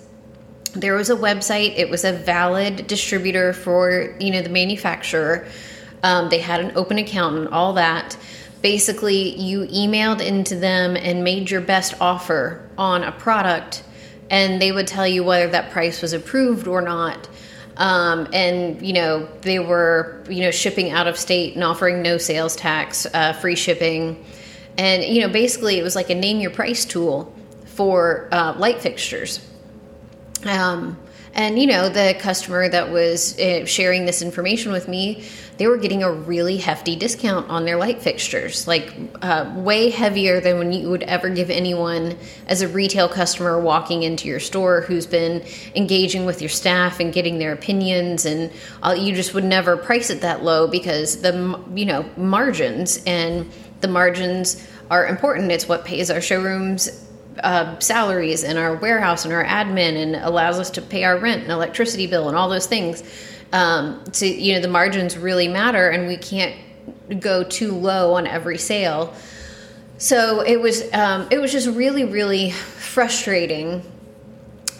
there 0.74 0.94
was 0.94 1.08
a 1.08 1.16
website, 1.16 1.78
it 1.78 1.88
was 1.88 2.04
a 2.04 2.12
valid 2.12 2.88
distributor 2.88 3.52
for, 3.52 4.16
you 4.18 4.32
know, 4.32 4.42
the 4.42 4.50
manufacturer. 4.50 5.46
Um, 6.02 6.28
they 6.28 6.40
had 6.40 6.60
an 6.60 6.72
open 6.76 6.98
account 6.98 7.36
and 7.36 7.48
all 7.48 7.72
that 7.74 8.16
basically 8.62 9.36
you 9.36 9.66
emailed 9.66 10.20
into 10.20 10.56
them 10.56 10.96
and 10.96 11.22
made 11.22 11.48
your 11.48 11.60
best 11.60 11.94
offer 12.00 12.67
on 12.78 13.04
a 13.04 13.12
product 13.12 13.82
and 14.30 14.60
they 14.60 14.72
would 14.72 14.86
tell 14.86 15.06
you 15.06 15.24
whether 15.24 15.50
that 15.50 15.70
price 15.70 16.02
was 16.02 16.12
approved 16.12 16.66
or 16.66 16.80
not. 16.80 17.28
Um, 17.76 18.28
and 18.32 18.82
you 18.82 18.92
know 18.92 19.28
they 19.42 19.58
were 19.60 20.24
you 20.28 20.40
know 20.40 20.50
shipping 20.50 20.90
out 20.90 21.06
of 21.06 21.16
state 21.16 21.54
and 21.54 21.62
offering 21.62 22.02
no 22.02 22.18
sales 22.18 22.56
tax 22.56 23.06
uh, 23.06 23.32
free 23.34 23.54
shipping. 23.54 24.24
And 24.76 25.04
you 25.04 25.20
know 25.22 25.28
basically 25.28 25.78
it 25.78 25.82
was 25.82 25.94
like 25.94 26.10
a 26.10 26.14
name 26.14 26.40
your 26.40 26.50
price 26.50 26.84
tool 26.84 27.32
for 27.66 28.28
uh, 28.32 28.54
light 28.58 28.80
fixtures. 28.80 29.46
Um, 30.44 30.98
and 31.38 31.58
you 31.58 31.66
know 31.66 31.88
the 31.88 32.14
customer 32.20 32.68
that 32.68 32.90
was 32.90 33.38
uh, 33.38 33.64
sharing 33.64 34.04
this 34.04 34.20
information 34.20 34.72
with 34.72 34.88
me 34.88 35.24
they 35.58 35.66
were 35.66 35.76
getting 35.76 36.04
a 36.04 36.10
really 36.10 36.56
hefty 36.56 36.94
discount 36.94 37.50
on 37.50 37.64
their 37.64 37.76
light 37.76 38.00
fixtures, 38.00 38.68
like 38.68 38.94
uh, 39.22 39.52
way 39.56 39.90
heavier 39.90 40.40
than 40.40 40.56
when 40.58 40.72
you 40.72 40.88
would 40.88 41.02
ever 41.02 41.28
give 41.28 41.50
anyone 41.50 42.16
as 42.46 42.62
a 42.62 42.68
retail 42.68 43.08
customer 43.08 43.60
walking 43.60 44.04
into 44.04 44.28
your 44.28 44.38
store 44.38 44.82
who's 44.82 45.04
been 45.04 45.44
engaging 45.74 46.24
with 46.24 46.40
your 46.40 46.48
staff 46.48 47.00
and 47.00 47.12
getting 47.12 47.38
their 47.38 47.52
opinions. 47.52 48.24
And 48.24 48.52
uh, 48.84 48.94
you 48.96 49.12
just 49.12 49.34
would 49.34 49.44
never 49.44 49.76
price 49.76 50.10
it 50.10 50.20
that 50.20 50.44
low 50.44 50.68
because 50.68 51.22
the, 51.22 51.60
you 51.74 51.84
know, 51.84 52.08
margins 52.16 53.02
and 53.04 53.50
the 53.80 53.88
margins 53.88 54.64
are 54.92 55.08
important. 55.08 55.50
It's 55.50 55.68
what 55.68 55.84
pays 55.84 56.08
our 56.08 56.20
showrooms 56.20 57.07
uh, 57.42 57.78
salaries 57.78 58.44
and 58.44 58.58
our 58.58 58.76
warehouse 58.76 59.24
and 59.24 59.32
our 59.32 59.44
admin 59.44 59.96
and 59.96 60.16
allows 60.16 60.58
us 60.58 60.70
to 60.70 60.82
pay 60.82 61.04
our 61.04 61.18
rent 61.18 61.42
and 61.42 61.52
electricity 61.52 62.06
bill 62.06 62.28
and 62.28 62.36
all 62.36 62.48
those 62.48 62.66
things 62.66 63.02
um, 63.52 64.02
to 64.12 64.26
you 64.26 64.54
know 64.54 64.60
the 64.60 64.68
margins 64.68 65.16
really 65.16 65.48
matter 65.48 65.88
and 65.90 66.06
we 66.06 66.16
can't 66.16 66.54
go 67.20 67.42
too 67.42 67.72
low 67.72 68.14
on 68.14 68.26
every 68.26 68.58
sale. 68.58 69.14
So 69.98 70.40
it 70.40 70.60
was 70.60 70.92
um, 70.92 71.28
it 71.30 71.38
was 71.38 71.52
just 71.52 71.68
really 71.68 72.04
really 72.04 72.50
frustrating. 72.50 73.82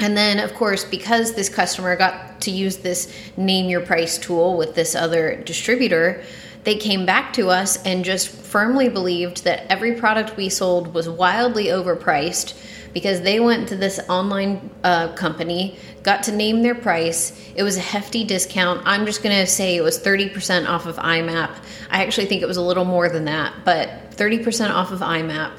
And 0.00 0.16
then 0.16 0.38
of 0.38 0.54
course 0.54 0.84
because 0.84 1.34
this 1.34 1.48
customer 1.48 1.96
got 1.96 2.40
to 2.42 2.50
use 2.50 2.78
this 2.78 3.12
name 3.36 3.68
your 3.68 3.80
price 3.80 4.18
tool 4.18 4.56
with 4.56 4.74
this 4.74 4.94
other 4.94 5.42
distributor 5.42 6.22
they 6.68 6.76
came 6.76 7.06
back 7.06 7.32
to 7.32 7.48
us 7.48 7.82
and 7.84 8.04
just 8.04 8.28
firmly 8.28 8.90
believed 8.90 9.44
that 9.44 9.64
every 9.72 9.94
product 9.94 10.36
we 10.36 10.50
sold 10.50 10.92
was 10.92 11.08
wildly 11.08 11.68
overpriced 11.68 12.52
because 12.92 13.22
they 13.22 13.40
went 13.40 13.68
to 13.68 13.74
this 13.74 13.98
online 14.10 14.68
uh, 14.84 15.10
company, 15.14 15.78
got 16.02 16.22
to 16.24 16.30
name 16.30 16.62
their 16.62 16.74
price. 16.74 17.32
It 17.56 17.62
was 17.62 17.78
a 17.78 17.80
hefty 17.80 18.22
discount. 18.22 18.82
I'm 18.84 19.06
just 19.06 19.22
going 19.22 19.34
to 19.34 19.46
say 19.46 19.76
it 19.76 19.80
was 19.80 19.98
30% 19.98 20.68
off 20.68 20.84
of 20.84 20.96
IMAP. 20.96 21.56
I 21.88 22.04
actually 22.04 22.26
think 22.26 22.42
it 22.42 22.46
was 22.46 22.58
a 22.58 22.62
little 22.62 22.84
more 22.84 23.08
than 23.08 23.24
that, 23.24 23.54
but 23.64 24.10
30% 24.10 24.68
off 24.68 24.92
of 24.92 25.00
IMAP. 25.00 25.52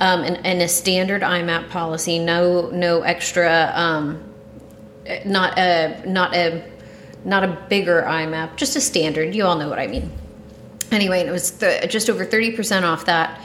Um, 0.00 0.24
and, 0.24 0.44
and, 0.44 0.62
a 0.62 0.68
standard 0.68 1.22
IMAP 1.22 1.68
policy, 1.68 2.18
no 2.18 2.70
no 2.70 3.02
extra, 3.02 3.70
um, 3.74 4.24
not 5.26 5.58
a 5.58 6.02
not 6.06 6.34
a 6.34 6.64
not 7.26 7.44
a 7.44 7.48
bigger 7.68 8.02
IMAP, 8.02 8.56
just 8.56 8.76
a 8.76 8.80
standard. 8.80 9.34
You 9.34 9.44
all 9.44 9.58
know 9.58 9.68
what 9.68 9.78
I 9.78 9.86
mean. 9.86 10.10
Anyway, 10.90 11.20
it 11.20 11.30
was 11.30 11.52
th- 11.52 11.90
just 11.90 12.10
over 12.10 12.24
thirty 12.24 12.50
percent 12.50 12.84
off 12.84 13.04
that 13.06 13.40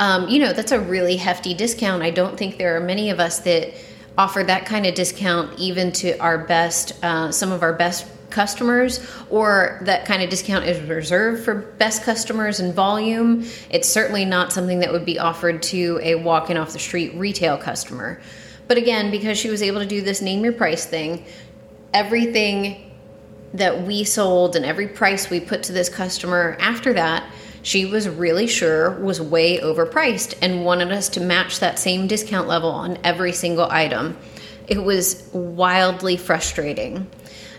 um, 0.00 0.28
you 0.28 0.38
know, 0.38 0.52
that's 0.52 0.72
a 0.72 0.80
really 0.80 1.16
hefty 1.16 1.54
discount. 1.54 2.02
I 2.02 2.10
don't 2.10 2.36
think 2.36 2.56
there 2.56 2.76
are 2.76 2.80
many 2.80 3.10
of 3.10 3.18
us 3.18 3.40
that 3.40 3.74
offer 4.16 4.42
that 4.44 4.66
kind 4.66 4.86
of 4.86 4.94
discount 4.94 5.58
even 5.58 5.92
to 5.92 6.16
our 6.18 6.38
best, 6.38 6.92
uh, 7.04 7.30
some 7.32 7.52
of 7.52 7.62
our 7.62 7.72
best 7.72 8.06
customers, 8.30 9.04
or 9.30 9.80
that 9.82 10.04
kind 10.04 10.22
of 10.22 10.30
discount 10.30 10.66
is 10.66 10.80
reserved 10.88 11.44
for 11.44 11.54
best 11.54 12.02
customers 12.02 12.60
and 12.60 12.74
volume. 12.74 13.44
It's 13.70 13.88
certainly 13.88 14.24
not 14.24 14.52
something 14.52 14.80
that 14.80 14.92
would 14.92 15.04
be 15.04 15.18
offered 15.18 15.62
to 15.64 15.98
a 16.02 16.14
walk 16.16 16.50
in 16.50 16.56
off 16.56 16.72
the 16.72 16.78
street 16.78 17.14
retail 17.14 17.56
customer. 17.56 18.20
But 18.68 18.76
again, 18.76 19.10
because 19.10 19.38
she 19.38 19.48
was 19.48 19.62
able 19.62 19.80
to 19.80 19.86
do 19.86 20.02
this 20.02 20.20
name 20.20 20.44
your 20.44 20.52
price 20.52 20.84
thing, 20.84 21.24
everything 21.94 22.87
that 23.54 23.86
we 23.86 24.04
sold 24.04 24.56
and 24.56 24.64
every 24.64 24.88
price 24.88 25.30
we 25.30 25.40
put 25.40 25.62
to 25.62 25.72
this 25.72 25.88
customer 25.88 26.56
after 26.60 26.92
that 26.92 27.24
she 27.62 27.84
was 27.84 28.08
really 28.08 28.46
sure 28.46 28.92
was 29.00 29.20
way 29.20 29.58
overpriced 29.58 30.34
and 30.40 30.64
wanted 30.64 30.92
us 30.92 31.08
to 31.10 31.20
match 31.20 31.60
that 31.60 31.78
same 31.78 32.06
discount 32.06 32.48
level 32.48 32.70
on 32.70 32.98
every 33.04 33.32
single 33.32 33.68
item. 33.70 34.16
It 34.68 34.82
was 34.82 35.28
wildly 35.32 36.16
frustrating. 36.16 37.06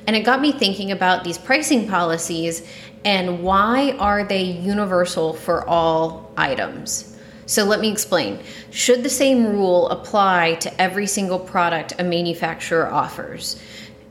And 0.08 0.15
it 0.15 0.22
got 0.22 0.41
me 0.41 0.51
thinking 0.51 0.91
about 0.91 1.24
these 1.24 1.38
pricing 1.38 1.88
policies 1.88 2.67
and 3.05 3.43
why 3.43 3.91
are 4.00 4.24
they 4.24 4.43
universal 4.43 5.34
for 5.34 5.67
all 5.67 6.31
items? 6.36 7.15
So 7.46 7.63
let 7.63 7.79
me 7.79 7.91
explain. 7.91 8.39
Should 8.72 9.03
the 9.03 9.10
same 9.10 9.46
rule 9.46 9.89
apply 9.89 10.55
to 10.55 10.81
every 10.81 11.08
single 11.08 11.39
product 11.39 11.93
a 12.00 12.03
manufacturer 12.03 12.91
offers? 12.91 13.62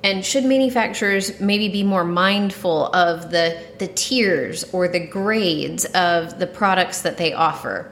And 0.05 0.25
should 0.25 0.45
manufacturers 0.45 1.41
maybe 1.41 1.69
be 1.69 1.83
more 1.83 2.05
mindful 2.05 2.87
of 2.95 3.31
the, 3.31 3.61
the 3.79 3.89
tiers 3.89 4.65
or 4.73 4.87
the 4.87 5.01
grades 5.01 5.85
of 5.87 6.39
the 6.39 6.47
products 6.47 7.03
that 7.03 7.17
they 7.17 7.33
offer? 7.33 7.91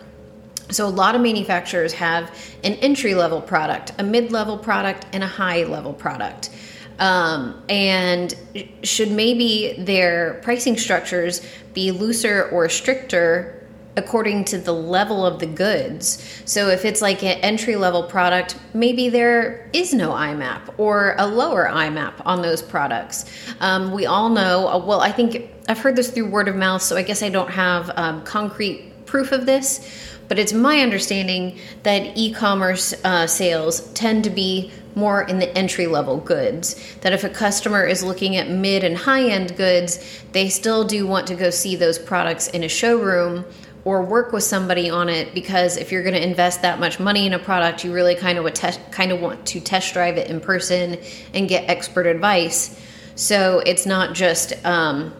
So, 0.70 0.86
a 0.86 0.90
lot 0.90 1.14
of 1.14 1.20
manufacturers 1.20 1.92
have 1.94 2.30
an 2.64 2.74
entry 2.74 3.14
level 3.14 3.40
product, 3.40 3.92
a 3.98 4.02
mid 4.02 4.32
level 4.32 4.58
product, 4.58 5.06
and 5.12 5.22
a 5.22 5.28
high 5.28 5.64
level 5.64 5.92
product. 5.92 6.50
Um, 6.98 7.62
and 7.68 8.34
should 8.82 9.10
maybe 9.10 9.74
their 9.78 10.34
pricing 10.42 10.78
structures 10.78 11.46
be 11.74 11.90
looser 11.90 12.48
or 12.48 12.68
stricter 12.68 13.65
according 13.96 14.44
to 14.44 14.58
the 14.58 14.72
level 14.72 15.24
of 15.24 15.38
the 15.38 15.46
goods. 15.46 16.22
So 16.44 16.68
if 16.68 16.84
it's 16.84 17.00
like 17.00 17.22
an 17.22 17.38
entry 17.40 17.76
level 17.76 18.02
product, 18.02 18.56
maybe 18.74 19.08
there 19.08 19.70
is 19.72 19.94
no 19.94 20.10
IMAP 20.10 20.74
or 20.78 21.14
a 21.18 21.26
lower 21.26 21.66
IMAP 21.66 22.14
on 22.26 22.42
those 22.42 22.60
products. 22.60 23.24
Um, 23.60 23.92
we 23.92 24.04
all 24.04 24.28
know, 24.28 24.68
uh, 24.68 24.78
well, 24.78 25.00
I 25.00 25.12
think 25.12 25.50
I've 25.68 25.78
heard 25.78 25.96
this 25.96 26.10
through 26.10 26.28
word 26.28 26.48
of 26.48 26.56
mouth, 26.56 26.82
so 26.82 26.96
I 26.96 27.02
guess 27.02 27.22
I 27.22 27.30
don't 27.30 27.50
have 27.50 27.90
um, 27.96 28.22
concrete 28.24 29.06
proof 29.06 29.32
of 29.32 29.46
this. 29.46 30.12
But 30.28 30.38
it's 30.38 30.52
my 30.52 30.80
understanding 30.80 31.58
that 31.84 32.16
e 32.16 32.32
commerce 32.32 32.92
uh, 33.04 33.26
sales 33.26 33.92
tend 33.92 34.24
to 34.24 34.30
be 34.30 34.72
more 34.96 35.22
in 35.22 35.38
the 35.38 35.56
entry 35.56 35.86
level 35.86 36.16
goods. 36.16 36.74
That 37.02 37.12
if 37.12 37.22
a 37.22 37.28
customer 37.28 37.84
is 37.84 38.02
looking 38.02 38.36
at 38.36 38.50
mid 38.50 38.82
and 38.82 38.96
high 38.96 39.28
end 39.28 39.56
goods, 39.56 40.00
they 40.32 40.48
still 40.48 40.84
do 40.84 41.06
want 41.06 41.26
to 41.28 41.34
go 41.34 41.50
see 41.50 41.76
those 41.76 41.98
products 41.98 42.48
in 42.48 42.64
a 42.64 42.68
showroom 42.68 43.44
or 43.86 44.02
work 44.02 44.32
with 44.32 44.42
somebody 44.42 44.90
on 44.90 45.08
it 45.08 45.32
because 45.32 45.76
if 45.76 45.92
you're 45.92 46.02
going 46.02 46.12
to 46.12 46.22
invest 46.22 46.62
that 46.62 46.80
much 46.80 46.98
money 46.98 47.24
in 47.24 47.32
a 47.32 47.38
product, 47.38 47.84
you 47.84 47.92
really 47.92 48.16
kind 48.16 48.36
of 48.36 48.42
would 48.42 48.56
te- 48.56 48.82
kind 48.90 49.12
of 49.12 49.20
want 49.20 49.46
to 49.46 49.60
test 49.60 49.94
drive 49.94 50.16
it 50.16 50.28
in 50.28 50.40
person 50.40 50.98
and 51.32 51.48
get 51.48 51.70
expert 51.70 52.04
advice. 52.04 52.76
So 53.14 53.60
it's 53.60 53.86
not 53.86 54.12
just 54.12 54.52
um, 54.66 55.14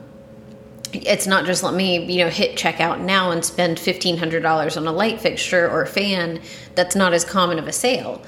it's 0.92 1.28
not 1.28 1.46
just 1.46 1.62
let 1.62 1.75
me 1.75 2.12
you 2.12 2.25
know 2.25 2.28
hit 2.28 2.56
checkout 2.56 2.99
now 3.00 3.30
and 3.30 3.44
spend 3.44 3.78
$1500 3.78 4.76
on 4.76 4.87
a 4.88 4.92
light 4.92 5.20
fixture 5.20 5.70
or 5.70 5.87
fan 5.87 6.40
that's 6.75 6.96
not 6.96 7.12
as 7.12 7.25
common 7.25 7.58
of 7.58 7.68
a 7.68 7.73
sale 7.73 8.23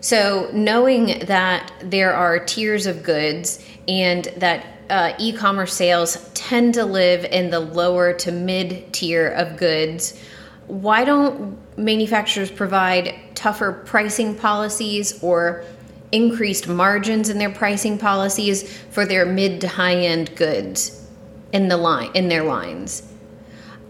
so 0.00 0.48
knowing 0.52 1.18
that 1.26 1.72
there 1.80 2.14
are 2.14 2.38
tiers 2.38 2.86
of 2.86 3.02
goods 3.02 3.64
and 3.88 4.26
that 4.36 4.75
uh, 4.90 5.12
e-commerce 5.18 5.74
sales 5.74 6.30
tend 6.34 6.74
to 6.74 6.84
live 6.84 7.24
in 7.24 7.50
the 7.50 7.60
lower 7.60 8.12
to 8.12 8.32
mid 8.32 8.92
tier 8.92 9.28
of 9.28 9.56
goods 9.56 10.18
why 10.66 11.04
don't 11.04 11.56
manufacturers 11.78 12.50
provide 12.50 13.14
tougher 13.34 13.72
pricing 13.84 14.34
policies 14.34 15.22
or 15.22 15.64
increased 16.12 16.68
margins 16.68 17.28
in 17.28 17.38
their 17.38 17.50
pricing 17.50 17.98
policies 17.98 18.76
for 18.90 19.04
their 19.04 19.26
mid 19.26 19.60
to 19.60 19.68
high 19.68 19.94
end 19.94 20.34
goods 20.36 21.06
in 21.52 21.68
the 21.68 21.76
line 21.76 22.10
in 22.14 22.28
their 22.28 22.44
lines. 22.44 23.02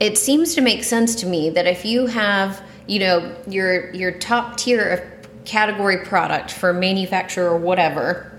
It 0.01 0.19
seems 0.19 0.55
to 0.55 0.61
make 0.61 0.85
sense 0.85 1.15
to 1.17 1.27
me 1.27 1.51
that 1.51 1.67
if 1.67 1.85
you 1.85 2.07
have, 2.07 2.63
you 2.87 2.99
know, 2.99 3.35
your 3.47 3.93
your 3.93 4.13
top 4.13 4.57
tier 4.57 4.89
of 4.89 5.45
category 5.47 6.05
product 6.05 6.51
for 6.51 6.73
manufacturer 6.73 7.51
or 7.51 7.57
whatever, 7.57 8.33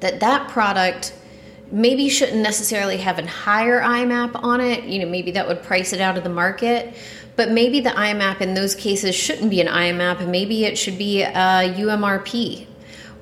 that 0.00 0.20
that 0.20 0.48
product 0.48 1.14
maybe 1.72 2.08
shouldn't 2.10 2.42
necessarily 2.42 2.98
have 2.98 3.18
a 3.18 3.26
higher 3.26 3.80
IMAP 3.80 4.44
on 4.44 4.60
it. 4.60 4.84
You 4.84 5.00
know, 5.00 5.08
maybe 5.10 5.32
that 5.32 5.48
would 5.48 5.62
price 5.62 5.92
it 5.92 6.00
out 6.00 6.16
of 6.18 6.22
the 6.22 6.30
market. 6.30 6.94
But 7.34 7.50
maybe 7.50 7.80
the 7.80 7.90
IMAP 7.90 8.42
in 8.42 8.52
those 8.52 8.74
cases 8.74 9.14
shouldn't 9.14 9.50
be 9.50 9.62
an 9.62 9.66
IMAP. 9.66 10.28
Maybe 10.28 10.66
it 10.66 10.76
should 10.76 10.98
be 10.98 11.22
a 11.22 11.32
UMRP 11.32 12.66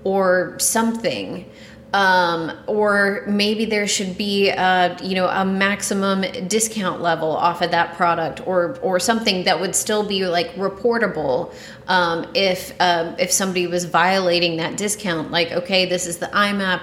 or 0.02 0.58
something. 0.58 1.48
Um, 1.92 2.52
or 2.68 3.24
maybe 3.26 3.64
there 3.64 3.88
should 3.88 4.16
be 4.16 4.48
a, 4.48 4.96
you 5.02 5.16
know 5.16 5.26
a 5.26 5.44
maximum 5.44 6.20
discount 6.46 7.02
level 7.02 7.30
off 7.30 7.62
of 7.62 7.72
that 7.72 7.96
product 7.96 8.46
or 8.46 8.78
or 8.80 9.00
something 9.00 9.42
that 9.44 9.58
would 9.58 9.74
still 9.74 10.06
be 10.06 10.24
like 10.24 10.54
reportable 10.54 11.52
um, 11.88 12.30
if 12.32 12.80
um, 12.80 13.16
if 13.18 13.32
somebody 13.32 13.66
was 13.66 13.86
violating 13.86 14.58
that 14.58 14.76
discount 14.76 15.32
like 15.32 15.50
okay 15.50 15.84
this 15.84 16.06
is 16.06 16.18
the 16.18 16.26
IMAP 16.26 16.80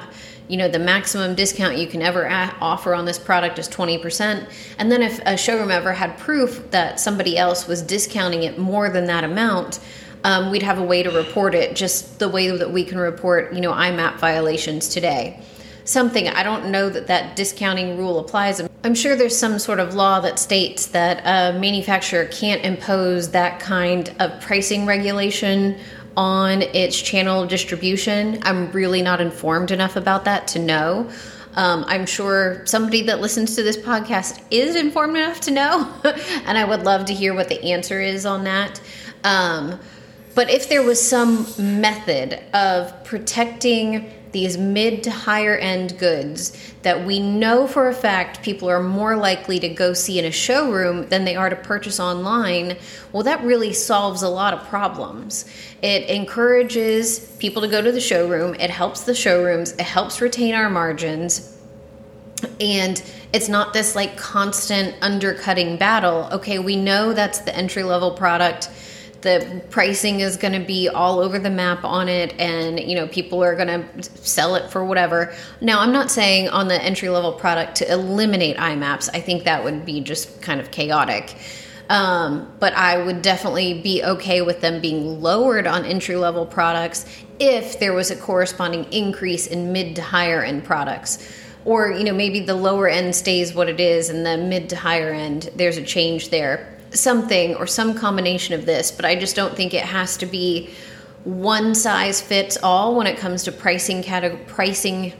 you 0.47 0.57
know 0.57 0.67
the 0.67 0.79
maximum 0.79 1.35
discount 1.35 1.77
you 1.77 1.87
can 1.87 2.01
ever 2.01 2.23
a- 2.23 2.55
offer 2.61 2.93
on 2.93 3.05
this 3.05 3.19
product 3.19 3.59
is 3.59 3.67
20% 3.67 4.49
and 4.77 4.91
then 4.91 5.01
if 5.01 5.19
a 5.25 5.35
showroom 5.37 5.71
ever 5.71 5.93
had 5.93 6.17
proof 6.17 6.71
that 6.71 6.99
somebody 6.99 7.37
else 7.37 7.67
was 7.67 7.81
discounting 7.81 8.43
it 8.43 8.57
more 8.57 8.89
than 8.89 9.05
that 9.05 9.23
amount 9.23 9.79
um, 10.23 10.51
we'd 10.51 10.63
have 10.63 10.79
a 10.79 10.83
way 10.83 11.03
to 11.03 11.09
report 11.11 11.55
it 11.55 11.75
just 11.75 12.19
the 12.19 12.29
way 12.29 12.49
that 12.49 12.71
we 12.71 12.83
can 12.83 12.97
report 12.97 13.53
you 13.53 13.61
know 13.61 13.71
imap 13.71 14.17
violations 14.19 14.89
today. 14.89 15.39
Something 15.85 16.27
i 16.27 16.43
don't 16.43 16.69
know 16.69 16.89
that 16.89 17.07
that 17.07 17.35
discounting 17.35 17.97
rule 17.97 18.19
applies. 18.19 18.61
I'm 18.83 18.95
sure 18.95 19.15
there's 19.15 19.37
some 19.37 19.57
sort 19.57 19.79
of 19.79 19.95
law 19.95 20.19
that 20.19 20.37
states 20.37 20.87
that 20.87 21.21
a 21.25 21.57
manufacturer 21.57 22.25
can't 22.25 22.63
impose 22.63 23.31
that 23.31 23.59
kind 23.59 24.13
of 24.19 24.39
pricing 24.41 24.85
regulation 24.85 25.77
on 26.17 26.63
its 26.63 26.99
channel 26.99 27.45
distribution. 27.45 28.39
I'm 28.41 28.71
really 28.71 29.03
not 29.03 29.21
informed 29.21 29.69
enough 29.69 29.95
about 29.95 30.25
that 30.25 30.47
to 30.49 30.59
know. 30.59 31.09
Um, 31.53 31.85
I'm 31.87 32.05
sure 32.05 32.65
somebody 32.65 33.03
that 33.03 33.21
listens 33.21 33.55
to 33.55 33.63
this 33.63 33.77
podcast 33.77 34.41
is 34.51 34.75
informed 34.75 35.15
enough 35.15 35.39
to 35.41 35.51
know, 35.51 35.91
and 36.03 36.57
I 36.57 36.65
would 36.65 36.83
love 36.83 37.05
to 37.05 37.13
hear 37.13 37.33
what 37.33 37.49
the 37.49 37.71
answer 37.71 38.01
is 38.01 38.25
on 38.25 38.43
that. 38.43 38.81
Um, 39.23 39.79
but 40.35 40.49
if 40.49 40.69
there 40.69 40.83
was 40.83 41.01
some 41.01 41.47
method 41.57 42.43
of 42.53 43.03
protecting 43.03 44.11
these 44.37 44.55
mid 44.55 45.01
to 45.01 45.09
higher 45.09 45.57
end 45.57 45.97
goods 45.97 46.55
that 46.83 47.03
we 47.07 47.19
know 47.19 47.65
for 47.65 47.87
a 47.87 47.93
fact 47.93 48.43
people 48.43 48.69
are 48.69 48.83
more 48.83 49.15
likely 49.15 49.59
to 49.59 49.67
go 49.67 49.93
see 49.93 50.19
in 50.19 50.25
a 50.25 50.31
showroom 50.31 51.09
than 51.09 51.25
they 51.25 51.35
are 51.35 51.49
to 51.49 51.55
purchase 51.55 51.99
online, 51.99 52.77
well, 53.11 53.23
that 53.23 53.43
really 53.43 53.73
solves 53.73 54.21
a 54.21 54.29
lot 54.29 54.53
of 54.53 54.63
problems. 54.67 55.45
It 55.81 56.07
encourages 56.07 57.19
people 57.39 57.63
to 57.63 57.67
go 57.67 57.81
to 57.81 57.91
the 57.91 57.99
showroom, 57.99 58.53
it 58.59 58.69
helps 58.69 59.01
the 59.05 59.15
showrooms, 59.15 59.71
it 59.71 59.81
helps 59.81 60.21
retain 60.21 60.53
our 60.53 60.69
margins. 60.69 61.57
And 62.59 63.01
it's 63.33 63.49
not 63.49 63.73
this 63.73 63.95
like 63.95 64.17
constant 64.17 64.95
undercutting 65.01 65.77
battle. 65.77 66.29
Okay, 66.31 66.59
we 66.59 66.75
know 66.75 67.13
that's 67.13 67.39
the 67.39 67.55
entry 67.55 67.81
level 67.81 68.11
product 68.11 68.69
the 69.21 69.63
pricing 69.69 70.19
is 70.19 70.37
going 70.37 70.59
to 70.59 70.65
be 70.65 70.89
all 70.89 71.19
over 71.19 71.39
the 71.39 71.49
map 71.49 71.83
on 71.83 72.07
it 72.07 72.33
and 72.39 72.79
you 72.79 72.95
know 72.95 73.07
people 73.07 73.43
are 73.43 73.55
going 73.55 73.67
to 73.67 74.03
sell 74.03 74.55
it 74.55 74.69
for 74.69 74.85
whatever. 74.85 75.33
Now 75.61 75.79
i'm 75.79 75.91
not 75.91 76.11
saying 76.11 76.49
on 76.49 76.67
the 76.67 76.81
entry 76.81 77.09
level 77.09 77.33
product 77.33 77.75
to 77.77 77.91
eliminate 77.91 78.57
imaps 78.57 79.09
i 79.13 79.19
think 79.19 79.43
that 79.45 79.63
would 79.63 79.85
be 79.85 80.01
just 80.01 80.41
kind 80.41 80.59
of 80.59 80.71
chaotic. 80.71 81.35
Um, 81.89 82.51
but 82.59 82.73
i 82.73 83.01
would 83.01 83.21
definitely 83.21 83.81
be 83.81 84.03
okay 84.03 84.41
with 84.41 84.61
them 84.61 84.81
being 84.81 85.21
lowered 85.21 85.67
on 85.67 85.85
entry 85.85 86.15
level 86.15 86.45
products 86.45 87.05
if 87.39 87.79
there 87.79 87.93
was 87.93 88.11
a 88.11 88.15
corresponding 88.15 88.85
increase 88.91 89.47
in 89.47 89.71
mid 89.71 89.95
to 89.95 90.01
higher 90.01 90.43
end 90.43 90.63
products. 90.63 91.27
Or 91.65 91.91
you 91.91 92.03
know 92.03 92.13
maybe 92.13 92.41
the 92.41 92.55
lower 92.55 92.87
end 92.87 93.15
stays 93.15 93.53
what 93.53 93.67
it 93.67 93.79
is 93.79 94.09
and 94.09 94.25
the 94.25 94.37
mid 94.37 94.69
to 94.69 94.75
higher 94.75 95.11
end 95.11 95.49
there's 95.55 95.77
a 95.77 95.83
change 95.83 96.29
there 96.29 96.76
something 96.91 97.55
or 97.55 97.67
some 97.67 97.93
combination 97.93 98.55
of 98.55 98.65
this, 98.65 98.91
but 98.91 99.05
I 99.05 99.15
just 99.15 99.35
don't 99.35 99.55
think 99.55 99.73
it 99.73 99.83
has 99.83 100.17
to 100.17 100.25
be 100.25 100.69
one 101.23 101.75
size 101.75 102.21
fits 102.21 102.57
all 102.63 102.95
when 102.95 103.07
it 103.07 103.17
comes 103.17 103.43
to 103.43 103.51
pricing 103.51 104.01
category, 104.01 104.41
pricing 104.47 105.13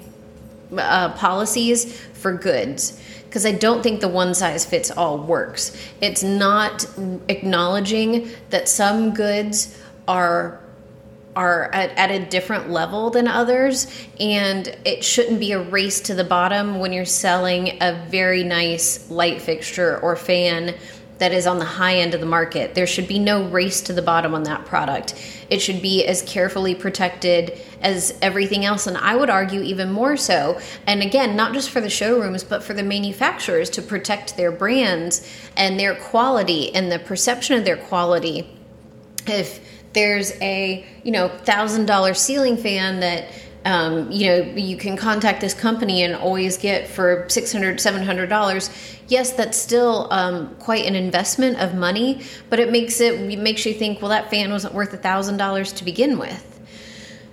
uh, 0.78 1.14
policies 1.14 2.00
for 2.14 2.34
goods 2.34 3.02
because 3.26 3.46
I 3.46 3.52
don't 3.52 3.84
think 3.84 4.00
the 4.00 4.08
one 4.08 4.34
size 4.34 4.66
fits 4.66 4.90
all 4.90 5.18
works. 5.18 5.76
It's 6.02 6.24
not 6.24 6.86
acknowledging 7.28 8.30
that 8.50 8.70
some 8.70 9.14
goods 9.14 9.78
are 10.08 10.62
are 11.36 11.72
at, 11.72 11.92
at, 11.92 12.10
a 12.10 12.26
different 12.26 12.72
level 12.72 13.12
than 13.12 13.28
others 13.28 13.86
and 14.20 14.76
it 14.86 15.04
shouldn't 15.04 15.40
be 15.40 15.52
a 15.52 15.62
race 15.62 16.02
to 16.02 16.16
the 16.16 16.24
bottom 16.24 16.80
when 16.80 16.92
you're 16.92 17.06
selling 17.06 17.78
a 17.80 17.94
very 18.10 18.44
nice 18.44 19.08
light 19.12 19.40
fixture 19.40 20.00
or 20.00 20.16
fan 20.16 20.74
that 21.18 21.32
is 21.32 21.48
on 21.48 21.60
the 21.60 21.66
high 21.66 21.98
end 21.98 22.14
of 22.14 22.20
the 22.20 22.28
market. 22.28 22.76
There 22.76 22.88
should 22.88 23.08
be 23.08 23.20
no 23.20 23.48
race 23.48 23.82
to 23.82 23.94
the 23.94 24.02
bottom 24.02 24.34
on 24.34 24.44
that 24.44 24.66
product. 24.66 25.16
It 25.50 25.60
should 25.60 25.82
be 25.82 26.06
as 26.06 26.22
carefully 26.22 26.76
protected 26.76 27.60
as 27.82 28.18
everything 28.22 28.66
else, 28.66 28.88
and 28.88 28.98
I 28.98 29.16
would 29.16 29.30
argue 29.30 29.62
even 29.62 29.92
more 29.92 30.18
so. 30.18 30.60
And 30.86 31.02
again, 31.02 31.36
not 31.36 31.54
just 31.54 31.70
for 31.70 31.82
the 31.82 31.90
showrooms, 31.90 32.44
but 32.44 32.64
for 32.64 32.74
the 32.74 32.84
manufacturers 32.84 33.70
to 33.72 33.82
protect 33.82 34.38
their 34.38 34.52
brands 34.52 35.28
and 35.56 35.80
their 35.80 35.96
quality 35.96 36.74
and 36.74 36.92
the 36.92 37.00
perception 37.00 37.58
of 37.58 37.66
their 37.66 37.78
quality. 37.78 38.50
If 39.26 39.60
there's 39.94 40.32
a 40.42 40.86
you 41.04 41.12
know 41.12 41.28
thousand 41.28 41.88
dollar 41.88 42.14
ceiling 42.14 42.58
fan 42.58 43.00
that 43.00 43.26
um, 43.68 44.10
you 44.12 44.28
know 44.28 44.38
you 44.56 44.78
can 44.78 44.96
contact 44.96 45.42
this 45.42 45.54
company 45.54 46.04
and 46.04 46.16
always 46.16 46.58
get 46.58 46.88
for 46.88 47.26
600 47.28 47.80
700 47.80 48.28
dollars. 48.28 48.70
Yes 49.08 49.34
that's 49.34 49.58
still 49.58 50.08
um, 50.12 50.56
quite 50.56 50.86
an 50.86 50.96
investment 50.96 51.60
of 51.60 51.76
money 51.76 52.24
but 52.50 52.60
it 52.60 52.72
makes 52.72 53.02
it, 53.02 53.20
it 53.20 53.40
makes 53.40 53.66
you 53.66 53.74
think 53.74 54.02
well 54.02 54.10
that 54.10 54.30
fan 54.30 54.52
wasn't 54.52 54.74
worth 54.74 54.94
a 54.94 54.98
thousand 54.98 55.38
dollars 55.38 55.74
to 55.74 55.84
begin 55.84 56.18
with. 56.18 56.60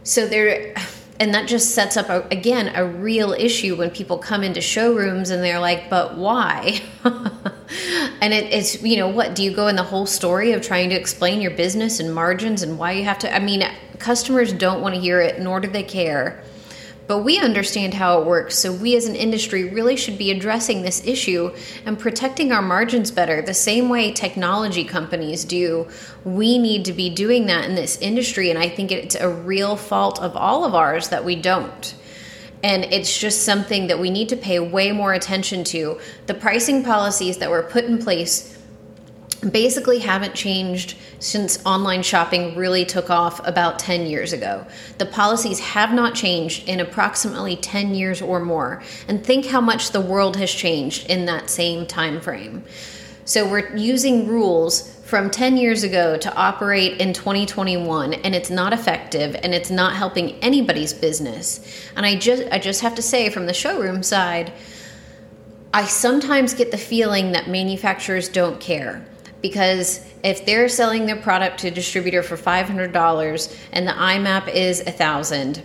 So 0.02 0.26
there 0.26 0.74
and 1.20 1.32
that 1.32 1.46
just 1.46 1.74
sets 1.74 1.96
up 1.96 2.08
a, 2.08 2.26
again 2.30 2.72
a 2.74 2.84
real 2.84 3.32
issue 3.32 3.76
when 3.76 3.90
people 3.90 4.18
come 4.18 4.42
into 4.42 4.60
showrooms 4.60 5.30
and 5.30 5.42
they're 5.42 5.60
like 5.60 5.88
but 5.88 6.16
why? 6.16 6.80
And 8.20 8.32
it, 8.32 8.52
it's 8.52 8.82
you 8.82 8.96
know 8.96 9.08
what 9.08 9.34
do 9.34 9.42
you 9.42 9.54
go 9.54 9.66
in 9.66 9.76
the 9.76 9.82
whole 9.82 10.06
story 10.06 10.52
of 10.52 10.62
trying 10.62 10.90
to 10.90 10.94
explain 10.94 11.40
your 11.40 11.50
business 11.50 12.00
and 12.00 12.14
margins 12.14 12.62
and 12.62 12.78
why 12.78 12.92
you 12.92 13.04
have 13.04 13.18
to 13.20 13.34
i 13.34 13.38
mean 13.38 13.64
customers 13.98 14.52
don't 14.52 14.80
want 14.80 14.94
to 14.94 15.00
hear 15.00 15.20
it 15.20 15.40
nor 15.40 15.60
do 15.60 15.68
they 15.68 15.82
care 15.82 16.42
but 17.06 17.18
we 17.18 17.38
understand 17.38 17.94
how 17.94 18.20
it 18.20 18.26
works, 18.26 18.56
so 18.56 18.72
we 18.72 18.96
as 18.96 19.04
an 19.06 19.14
industry 19.14 19.64
really 19.64 19.96
should 19.96 20.16
be 20.16 20.30
addressing 20.30 20.82
this 20.82 21.06
issue 21.06 21.54
and 21.84 21.98
protecting 21.98 22.50
our 22.50 22.62
margins 22.62 23.10
better, 23.10 23.42
the 23.42 23.52
same 23.52 23.90
way 23.90 24.10
technology 24.10 24.84
companies 24.84 25.44
do. 25.44 25.86
We 26.24 26.58
need 26.58 26.86
to 26.86 26.94
be 26.94 27.10
doing 27.10 27.46
that 27.46 27.66
in 27.66 27.74
this 27.74 27.98
industry, 27.98 28.48
and 28.48 28.58
I 28.58 28.70
think 28.70 28.90
it's 28.90 29.16
a 29.16 29.28
real 29.28 29.76
fault 29.76 30.20
of 30.20 30.34
all 30.34 30.64
of 30.64 30.74
ours 30.74 31.08
that 31.10 31.24
we 31.24 31.36
don't. 31.36 31.94
And 32.62 32.84
it's 32.84 33.18
just 33.18 33.42
something 33.42 33.88
that 33.88 33.98
we 33.98 34.08
need 34.08 34.30
to 34.30 34.36
pay 34.36 34.58
way 34.58 34.90
more 34.92 35.12
attention 35.12 35.64
to. 35.64 36.00
The 36.26 36.32
pricing 36.32 36.82
policies 36.82 37.36
that 37.36 37.50
were 37.50 37.62
put 37.62 37.84
in 37.84 37.98
place 37.98 38.53
basically 39.52 39.98
haven't 39.98 40.34
changed 40.34 40.96
since 41.18 41.64
online 41.64 42.02
shopping 42.02 42.56
really 42.56 42.84
took 42.84 43.10
off 43.10 43.44
about 43.46 43.78
10 43.78 44.06
years 44.06 44.32
ago. 44.32 44.66
The 44.98 45.06
policies 45.06 45.60
have 45.60 45.92
not 45.92 46.14
changed 46.14 46.68
in 46.68 46.80
approximately 46.80 47.56
10 47.56 47.94
years 47.94 48.22
or 48.22 48.40
more. 48.40 48.82
And 49.08 49.24
think 49.24 49.46
how 49.46 49.60
much 49.60 49.90
the 49.90 50.00
world 50.00 50.36
has 50.36 50.52
changed 50.52 51.10
in 51.10 51.26
that 51.26 51.50
same 51.50 51.86
time 51.86 52.20
frame. 52.20 52.64
So 53.24 53.48
we're 53.48 53.74
using 53.76 54.28
rules 54.28 54.90
from 55.04 55.30
10 55.30 55.56
years 55.56 55.82
ago 55.82 56.16
to 56.18 56.34
operate 56.34 57.00
in 57.00 57.12
2021 57.12 58.14
and 58.14 58.34
it's 58.34 58.50
not 58.50 58.72
effective 58.72 59.36
and 59.42 59.54
it's 59.54 59.70
not 59.70 59.94
helping 59.94 60.32
anybody's 60.40 60.92
business. 60.92 61.60
And 61.96 62.04
I 62.04 62.16
just 62.16 62.42
I 62.50 62.58
just 62.58 62.82
have 62.82 62.94
to 62.96 63.02
say 63.02 63.30
from 63.30 63.46
the 63.46 63.54
showroom 63.54 64.02
side, 64.02 64.52
I 65.72 65.86
sometimes 65.86 66.54
get 66.54 66.70
the 66.70 66.78
feeling 66.78 67.32
that 67.32 67.48
manufacturers 67.48 68.28
don't 68.28 68.60
care 68.60 69.04
because 69.44 70.00
if 70.22 70.46
they're 70.46 70.70
selling 70.70 71.04
their 71.04 71.16
product 71.16 71.60
to 71.60 71.68
a 71.68 71.70
distributor 71.70 72.22
for 72.22 72.34
$500 72.34 73.58
and 73.72 73.86
the 73.86 73.92
IMAP 73.92 74.48
is 74.48 74.80
a 74.80 74.90
thousand 74.90 75.62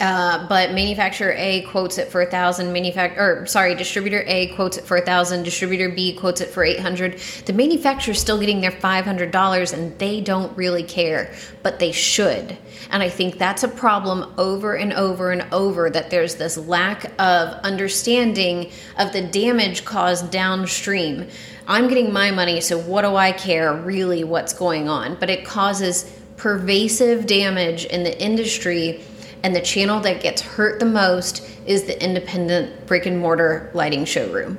uh, 0.00 0.46
but 0.46 0.72
manufacturer 0.72 1.32
A 1.36 1.62
quotes 1.62 1.96
it 1.96 2.08
for 2.08 2.20
a 2.20 2.26
thousand. 2.26 2.72
Manufacturer, 2.72 3.42
or 3.42 3.46
sorry, 3.46 3.74
distributor 3.74 4.22
A 4.26 4.48
quotes 4.48 4.76
it 4.76 4.84
for 4.84 4.98
a 4.98 5.00
thousand. 5.00 5.42
Distributor 5.42 5.88
B 5.88 6.14
quotes 6.14 6.40
it 6.40 6.50
for 6.50 6.62
eight 6.62 6.80
hundred. 6.80 7.18
The 7.46 7.52
manufacturer 7.54 8.12
is 8.12 8.18
still 8.18 8.38
getting 8.38 8.60
their 8.60 8.72
five 8.72 9.06
hundred 9.06 9.30
dollars, 9.30 9.72
and 9.72 9.98
they 9.98 10.20
don't 10.20 10.54
really 10.56 10.82
care, 10.82 11.32
but 11.62 11.78
they 11.78 11.92
should. 11.92 12.58
And 12.90 13.02
I 13.02 13.08
think 13.08 13.38
that's 13.38 13.62
a 13.62 13.68
problem 13.68 14.34
over 14.36 14.74
and 14.74 14.92
over 14.92 15.30
and 15.30 15.46
over. 15.52 15.88
That 15.88 16.10
there's 16.10 16.34
this 16.34 16.58
lack 16.58 17.06
of 17.18 17.54
understanding 17.64 18.70
of 18.98 19.12
the 19.12 19.22
damage 19.22 19.84
caused 19.86 20.30
downstream. 20.30 21.28
I'm 21.70 21.86
getting 21.86 22.12
my 22.12 22.32
money, 22.32 22.60
so 22.60 22.80
what 22.80 23.02
do 23.02 23.14
I 23.14 23.30
care 23.30 23.72
really 23.72 24.24
what's 24.24 24.52
going 24.52 24.88
on? 24.88 25.14
But 25.20 25.30
it 25.30 25.44
causes 25.44 26.12
pervasive 26.36 27.26
damage 27.26 27.84
in 27.84 28.02
the 28.02 28.20
industry 28.20 29.00
and 29.44 29.54
the 29.54 29.60
channel 29.60 30.00
that 30.00 30.20
gets 30.20 30.42
hurt 30.42 30.80
the 30.80 30.86
most 30.86 31.48
is 31.66 31.84
the 31.84 32.02
independent 32.02 32.88
brick 32.88 33.06
and 33.06 33.20
mortar 33.20 33.70
lighting 33.72 34.04
showroom. 34.04 34.58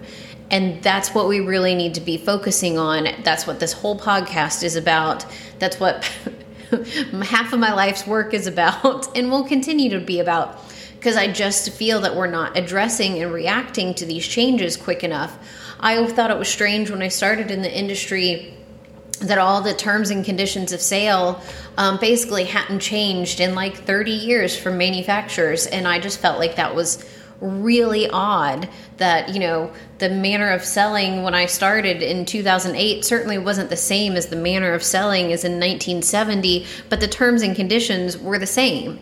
And 0.52 0.82
that's 0.82 1.14
what 1.14 1.28
we 1.28 1.42
really 1.42 1.76
need 1.76 1.96
to 1.96 2.02
be 2.02 2.18
focusing 2.18 2.78
on. 2.78 3.10
That's 3.24 3.46
what 3.46 3.60
this 3.60 3.74
whole 3.74 4.00
podcast 4.00 4.64
is 4.64 4.78
about. 4.78 5.26
That's 5.60 5.82
what 5.82 6.06
half 7.24 7.52
of 7.52 7.60
my 7.60 7.74
life's 7.74 8.08
work 8.08 8.34
is 8.34 8.48
about 8.48 9.18
and 9.18 9.30
will 9.30 9.44
continue 9.44 9.90
to 9.90 10.00
be 10.00 10.22
about. 10.22 10.62
Because 10.94 11.18
I 11.18 11.30
just 11.30 11.72
feel 11.72 12.00
that 12.02 12.16
we're 12.16 12.28
not 12.28 12.56
addressing 12.56 13.22
and 13.22 13.34
reacting 13.34 13.96
to 13.96 14.06
these 14.06 14.26
changes 14.26 14.78
quick 14.78 15.04
enough. 15.04 15.38
I 15.82 16.06
thought 16.08 16.32
it 16.32 16.38
was 16.38 16.48
strange 16.48 16.92
when 16.92 17.02
I 17.02 17.08
started 17.08 17.50
in 17.50 17.62
the 17.62 17.76
industry 17.76 18.54
that 19.22 19.38
all 19.38 19.62
the 19.62 19.74
terms 19.74 20.10
and 20.10 20.26
conditions 20.26 20.72
of 20.72 20.82
sale 20.82 21.42
um, 21.78 21.98
basically 22.00 22.44
hadn't 22.46 22.80
changed 22.80 23.40
in 23.40 23.56
like 23.56 23.76
30 23.76 24.12
years 24.12 24.58
from 24.58 24.78
manufacturers. 24.78 25.68
And 25.68 25.88
I 25.88 26.00
just 26.00 26.20
felt 26.20 26.40
like 26.40 26.56
that 26.56 26.76
was 26.76 27.04
really 27.40 28.08
odd 28.10 28.70
that, 28.98 29.30
you 29.30 29.40
know, 29.40 29.72
the 29.98 30.10
manner 30.10 30.52
of 30.52 30.64
selling 30.64 31.24
when 31.24 31.34
I 31.34 31.48
started 31.48 32.04
in 32.04 32.26
2008 32.26 33.04
certainly 33.04 33.38
wasn't 33.38 33.70
the 33.70 33.78
same 33.78 34.16
as 34.16 34.28
the 34.28 34.36
manner 34.36 34.74
of 34.74 34.84
selling 34.84 35.32
as 35.34 35.44
in 35.44 35.54
1970, 35.54 36.68
but 36.90 37.00
the 37.00 37.08
terms 37.08 37.42
and 37.42 37.56
conditions 37.56 38.18
were 38.18 38.38
the 38.38 38.48
same 38.48 39.00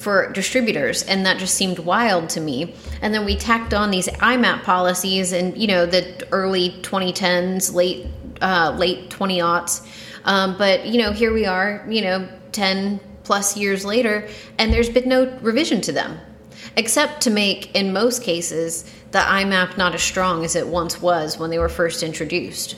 for 0.00 0.32
distributors 0.32 1.02
and 1.04 1.24
that 1.24 1.38
just 1.38 1.54
seemed 1.54 1.78
wild 1.78 2.28
to 2.28 2.40
me 2.40 2.74
and 3.02 3.14
then 3.14 3.24
we 3.24 3.36
tacked 3.36 3.72
on 3.74 3.90
these 3.90 4.08
imap 4.08 4.62
policies 4.62 5.32
in 5.32 5.54
you 5.54 5.66
know 5.66 5.86
the 5.86 6.26
early 6.32 6.70
2010s 6.82 7.72
late 7.72 8.06
uh, 8.40 8.74
late 8.76 9.10
20 9.10 9.38
aughts. 9.38 9.86
Um, 10.24 10.56
but, 10.58 10.86
you 10.86 11.00
know, 11.00 11.12
here 11.12 11.32
we 11.32 11.46
are, 11.46 11.84
you 11.88 12.02
know, 12.02 12.28
10 12.52 13.00
plus 13.24 13.56
years 13.56 13.84
later, 13.84 14.28
and 14.58 14.72
there's 14.72 14.90
been 14.90 15.08
no 15.08 15.26
revision 15.40 15.80
to 15.82 15.92
them, 15.92 16.18
except 16.76 17.22
to 17.22 17.30
make, 17.30 17.74
in 17.74 17.92
most 17.92 18.22
cases, 18.22 18.90
the 19.12 19.18
IMAP 19.18 19.76
not 19.76 19.94
as 19.94 20.02
strong 20.02 20.44
as 20.44 20.56
it 20.56 20.66
once 20.66 21.00
was 21.00 21.38
when 21.38 21.50
they 21.50 21.58
were 21.58 21.68
first 21.68 22.02
introduced. 22.02 22.76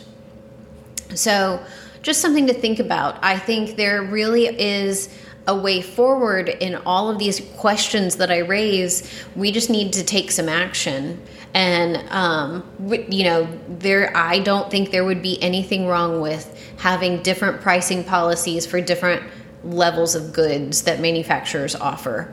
So, 1.14 1.64
just 2.02 2.20
something 2.20 2.48
to 2.48 2.54
think 2.54 2.80
about. 2.80 3.18
I 3.22 3.38
think 3.38 3.76
there 3.76 4.02
really 4.02 4.46
is 4.46 5.16
a 5.46 5.54
way 5.54 5.80
forward 5.80 6.48
in 6.48 6.76
all 6.86 7.10
of 7.10 7.18
these 7.18 7.40
questions 7.56 8.16
that 8.16 8.30
I 8.30 8.38
raise. 8.38 9.24
We 9.34 9.50
just 9.50 9.70
need 9.70 9.92
to 9.94 10.04
take 10.04 10.30
some 10.30 10.48
action. 10.48 11.20
And 11.54 11.96
um, 12.10 12.64
you 13.10 13.24
know 13.24 13.46
there 13.68 14.16
i 14.16 14.38
don't 14.38 14.70
think 14.70 14.90
there 14.90 15.04
would 15.04 15.20
be 15.20 15.42
anything 15.42 15.86
wrong 15.86 16.22
with 16.22 16.58
having 16.78 17.22
different 17.22 17.60
pricing 17.60 18.02
policies 18.04 18.64
for 18.64 18.80
different 18.80 19.22
levels 19.62 20.14
of 20.14 20.32
goods 20.32 20.82
that 20.82 21.00
manufacturers 21.00 21.74
offer. 21.74 22.32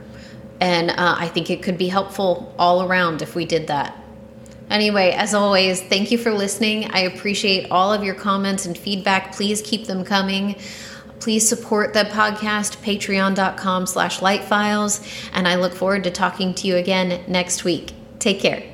And 0.62 0.90
uh, 0.92 1.16
i 1.18 1.28
think 1.28 1.50
it 1.50 1.62
could 1.62 1.78
be 1.78 1.90
helpful 1.90 2.54
all 2.58 2.84
around 2.84 3.22
if 3.22 3.36
we 3.36 3.44
did 3.44 3.68
that. 3.68 4.02
Anyway 4.70 5.12
as 5.12 5.34
always 5.34 5.82
thank 5.82 6.12
you 6.12 6.18
for 6.18 6.32
listening. 6.32 6.90
I 6.92 7.00
appreciate 7.00 7.70
all 7.72 7.92
of 7.92 8.06
your 8.06 8.16
comments 8.16 8.66
and 8.66 8.78
feedback. 8.78 9.34
Please 9.34 9.62
keep 9.62 9.86
them 9.86 10.06
coming 10.06 10.56
please 11.20 11.48
support 11.48 11.94
the 11.94 12.06
podcast 12.06 12.78
patreon.com 12.78 13.86
slash 13.86 14.20
lightfiles 14.20 15.30
and 15.34 15.48
i 15.48 15.56
look 15.56 15.74
forward 15.74 16.04
to 16.04 16.12
talking 16.12 16.54
to 16.54 16.68
you 16.68 16.76
again 16.76 17.24
next 17.28 17.64
week. 17.64 17.94
Take 18.20 18.42
care 18.42 18.69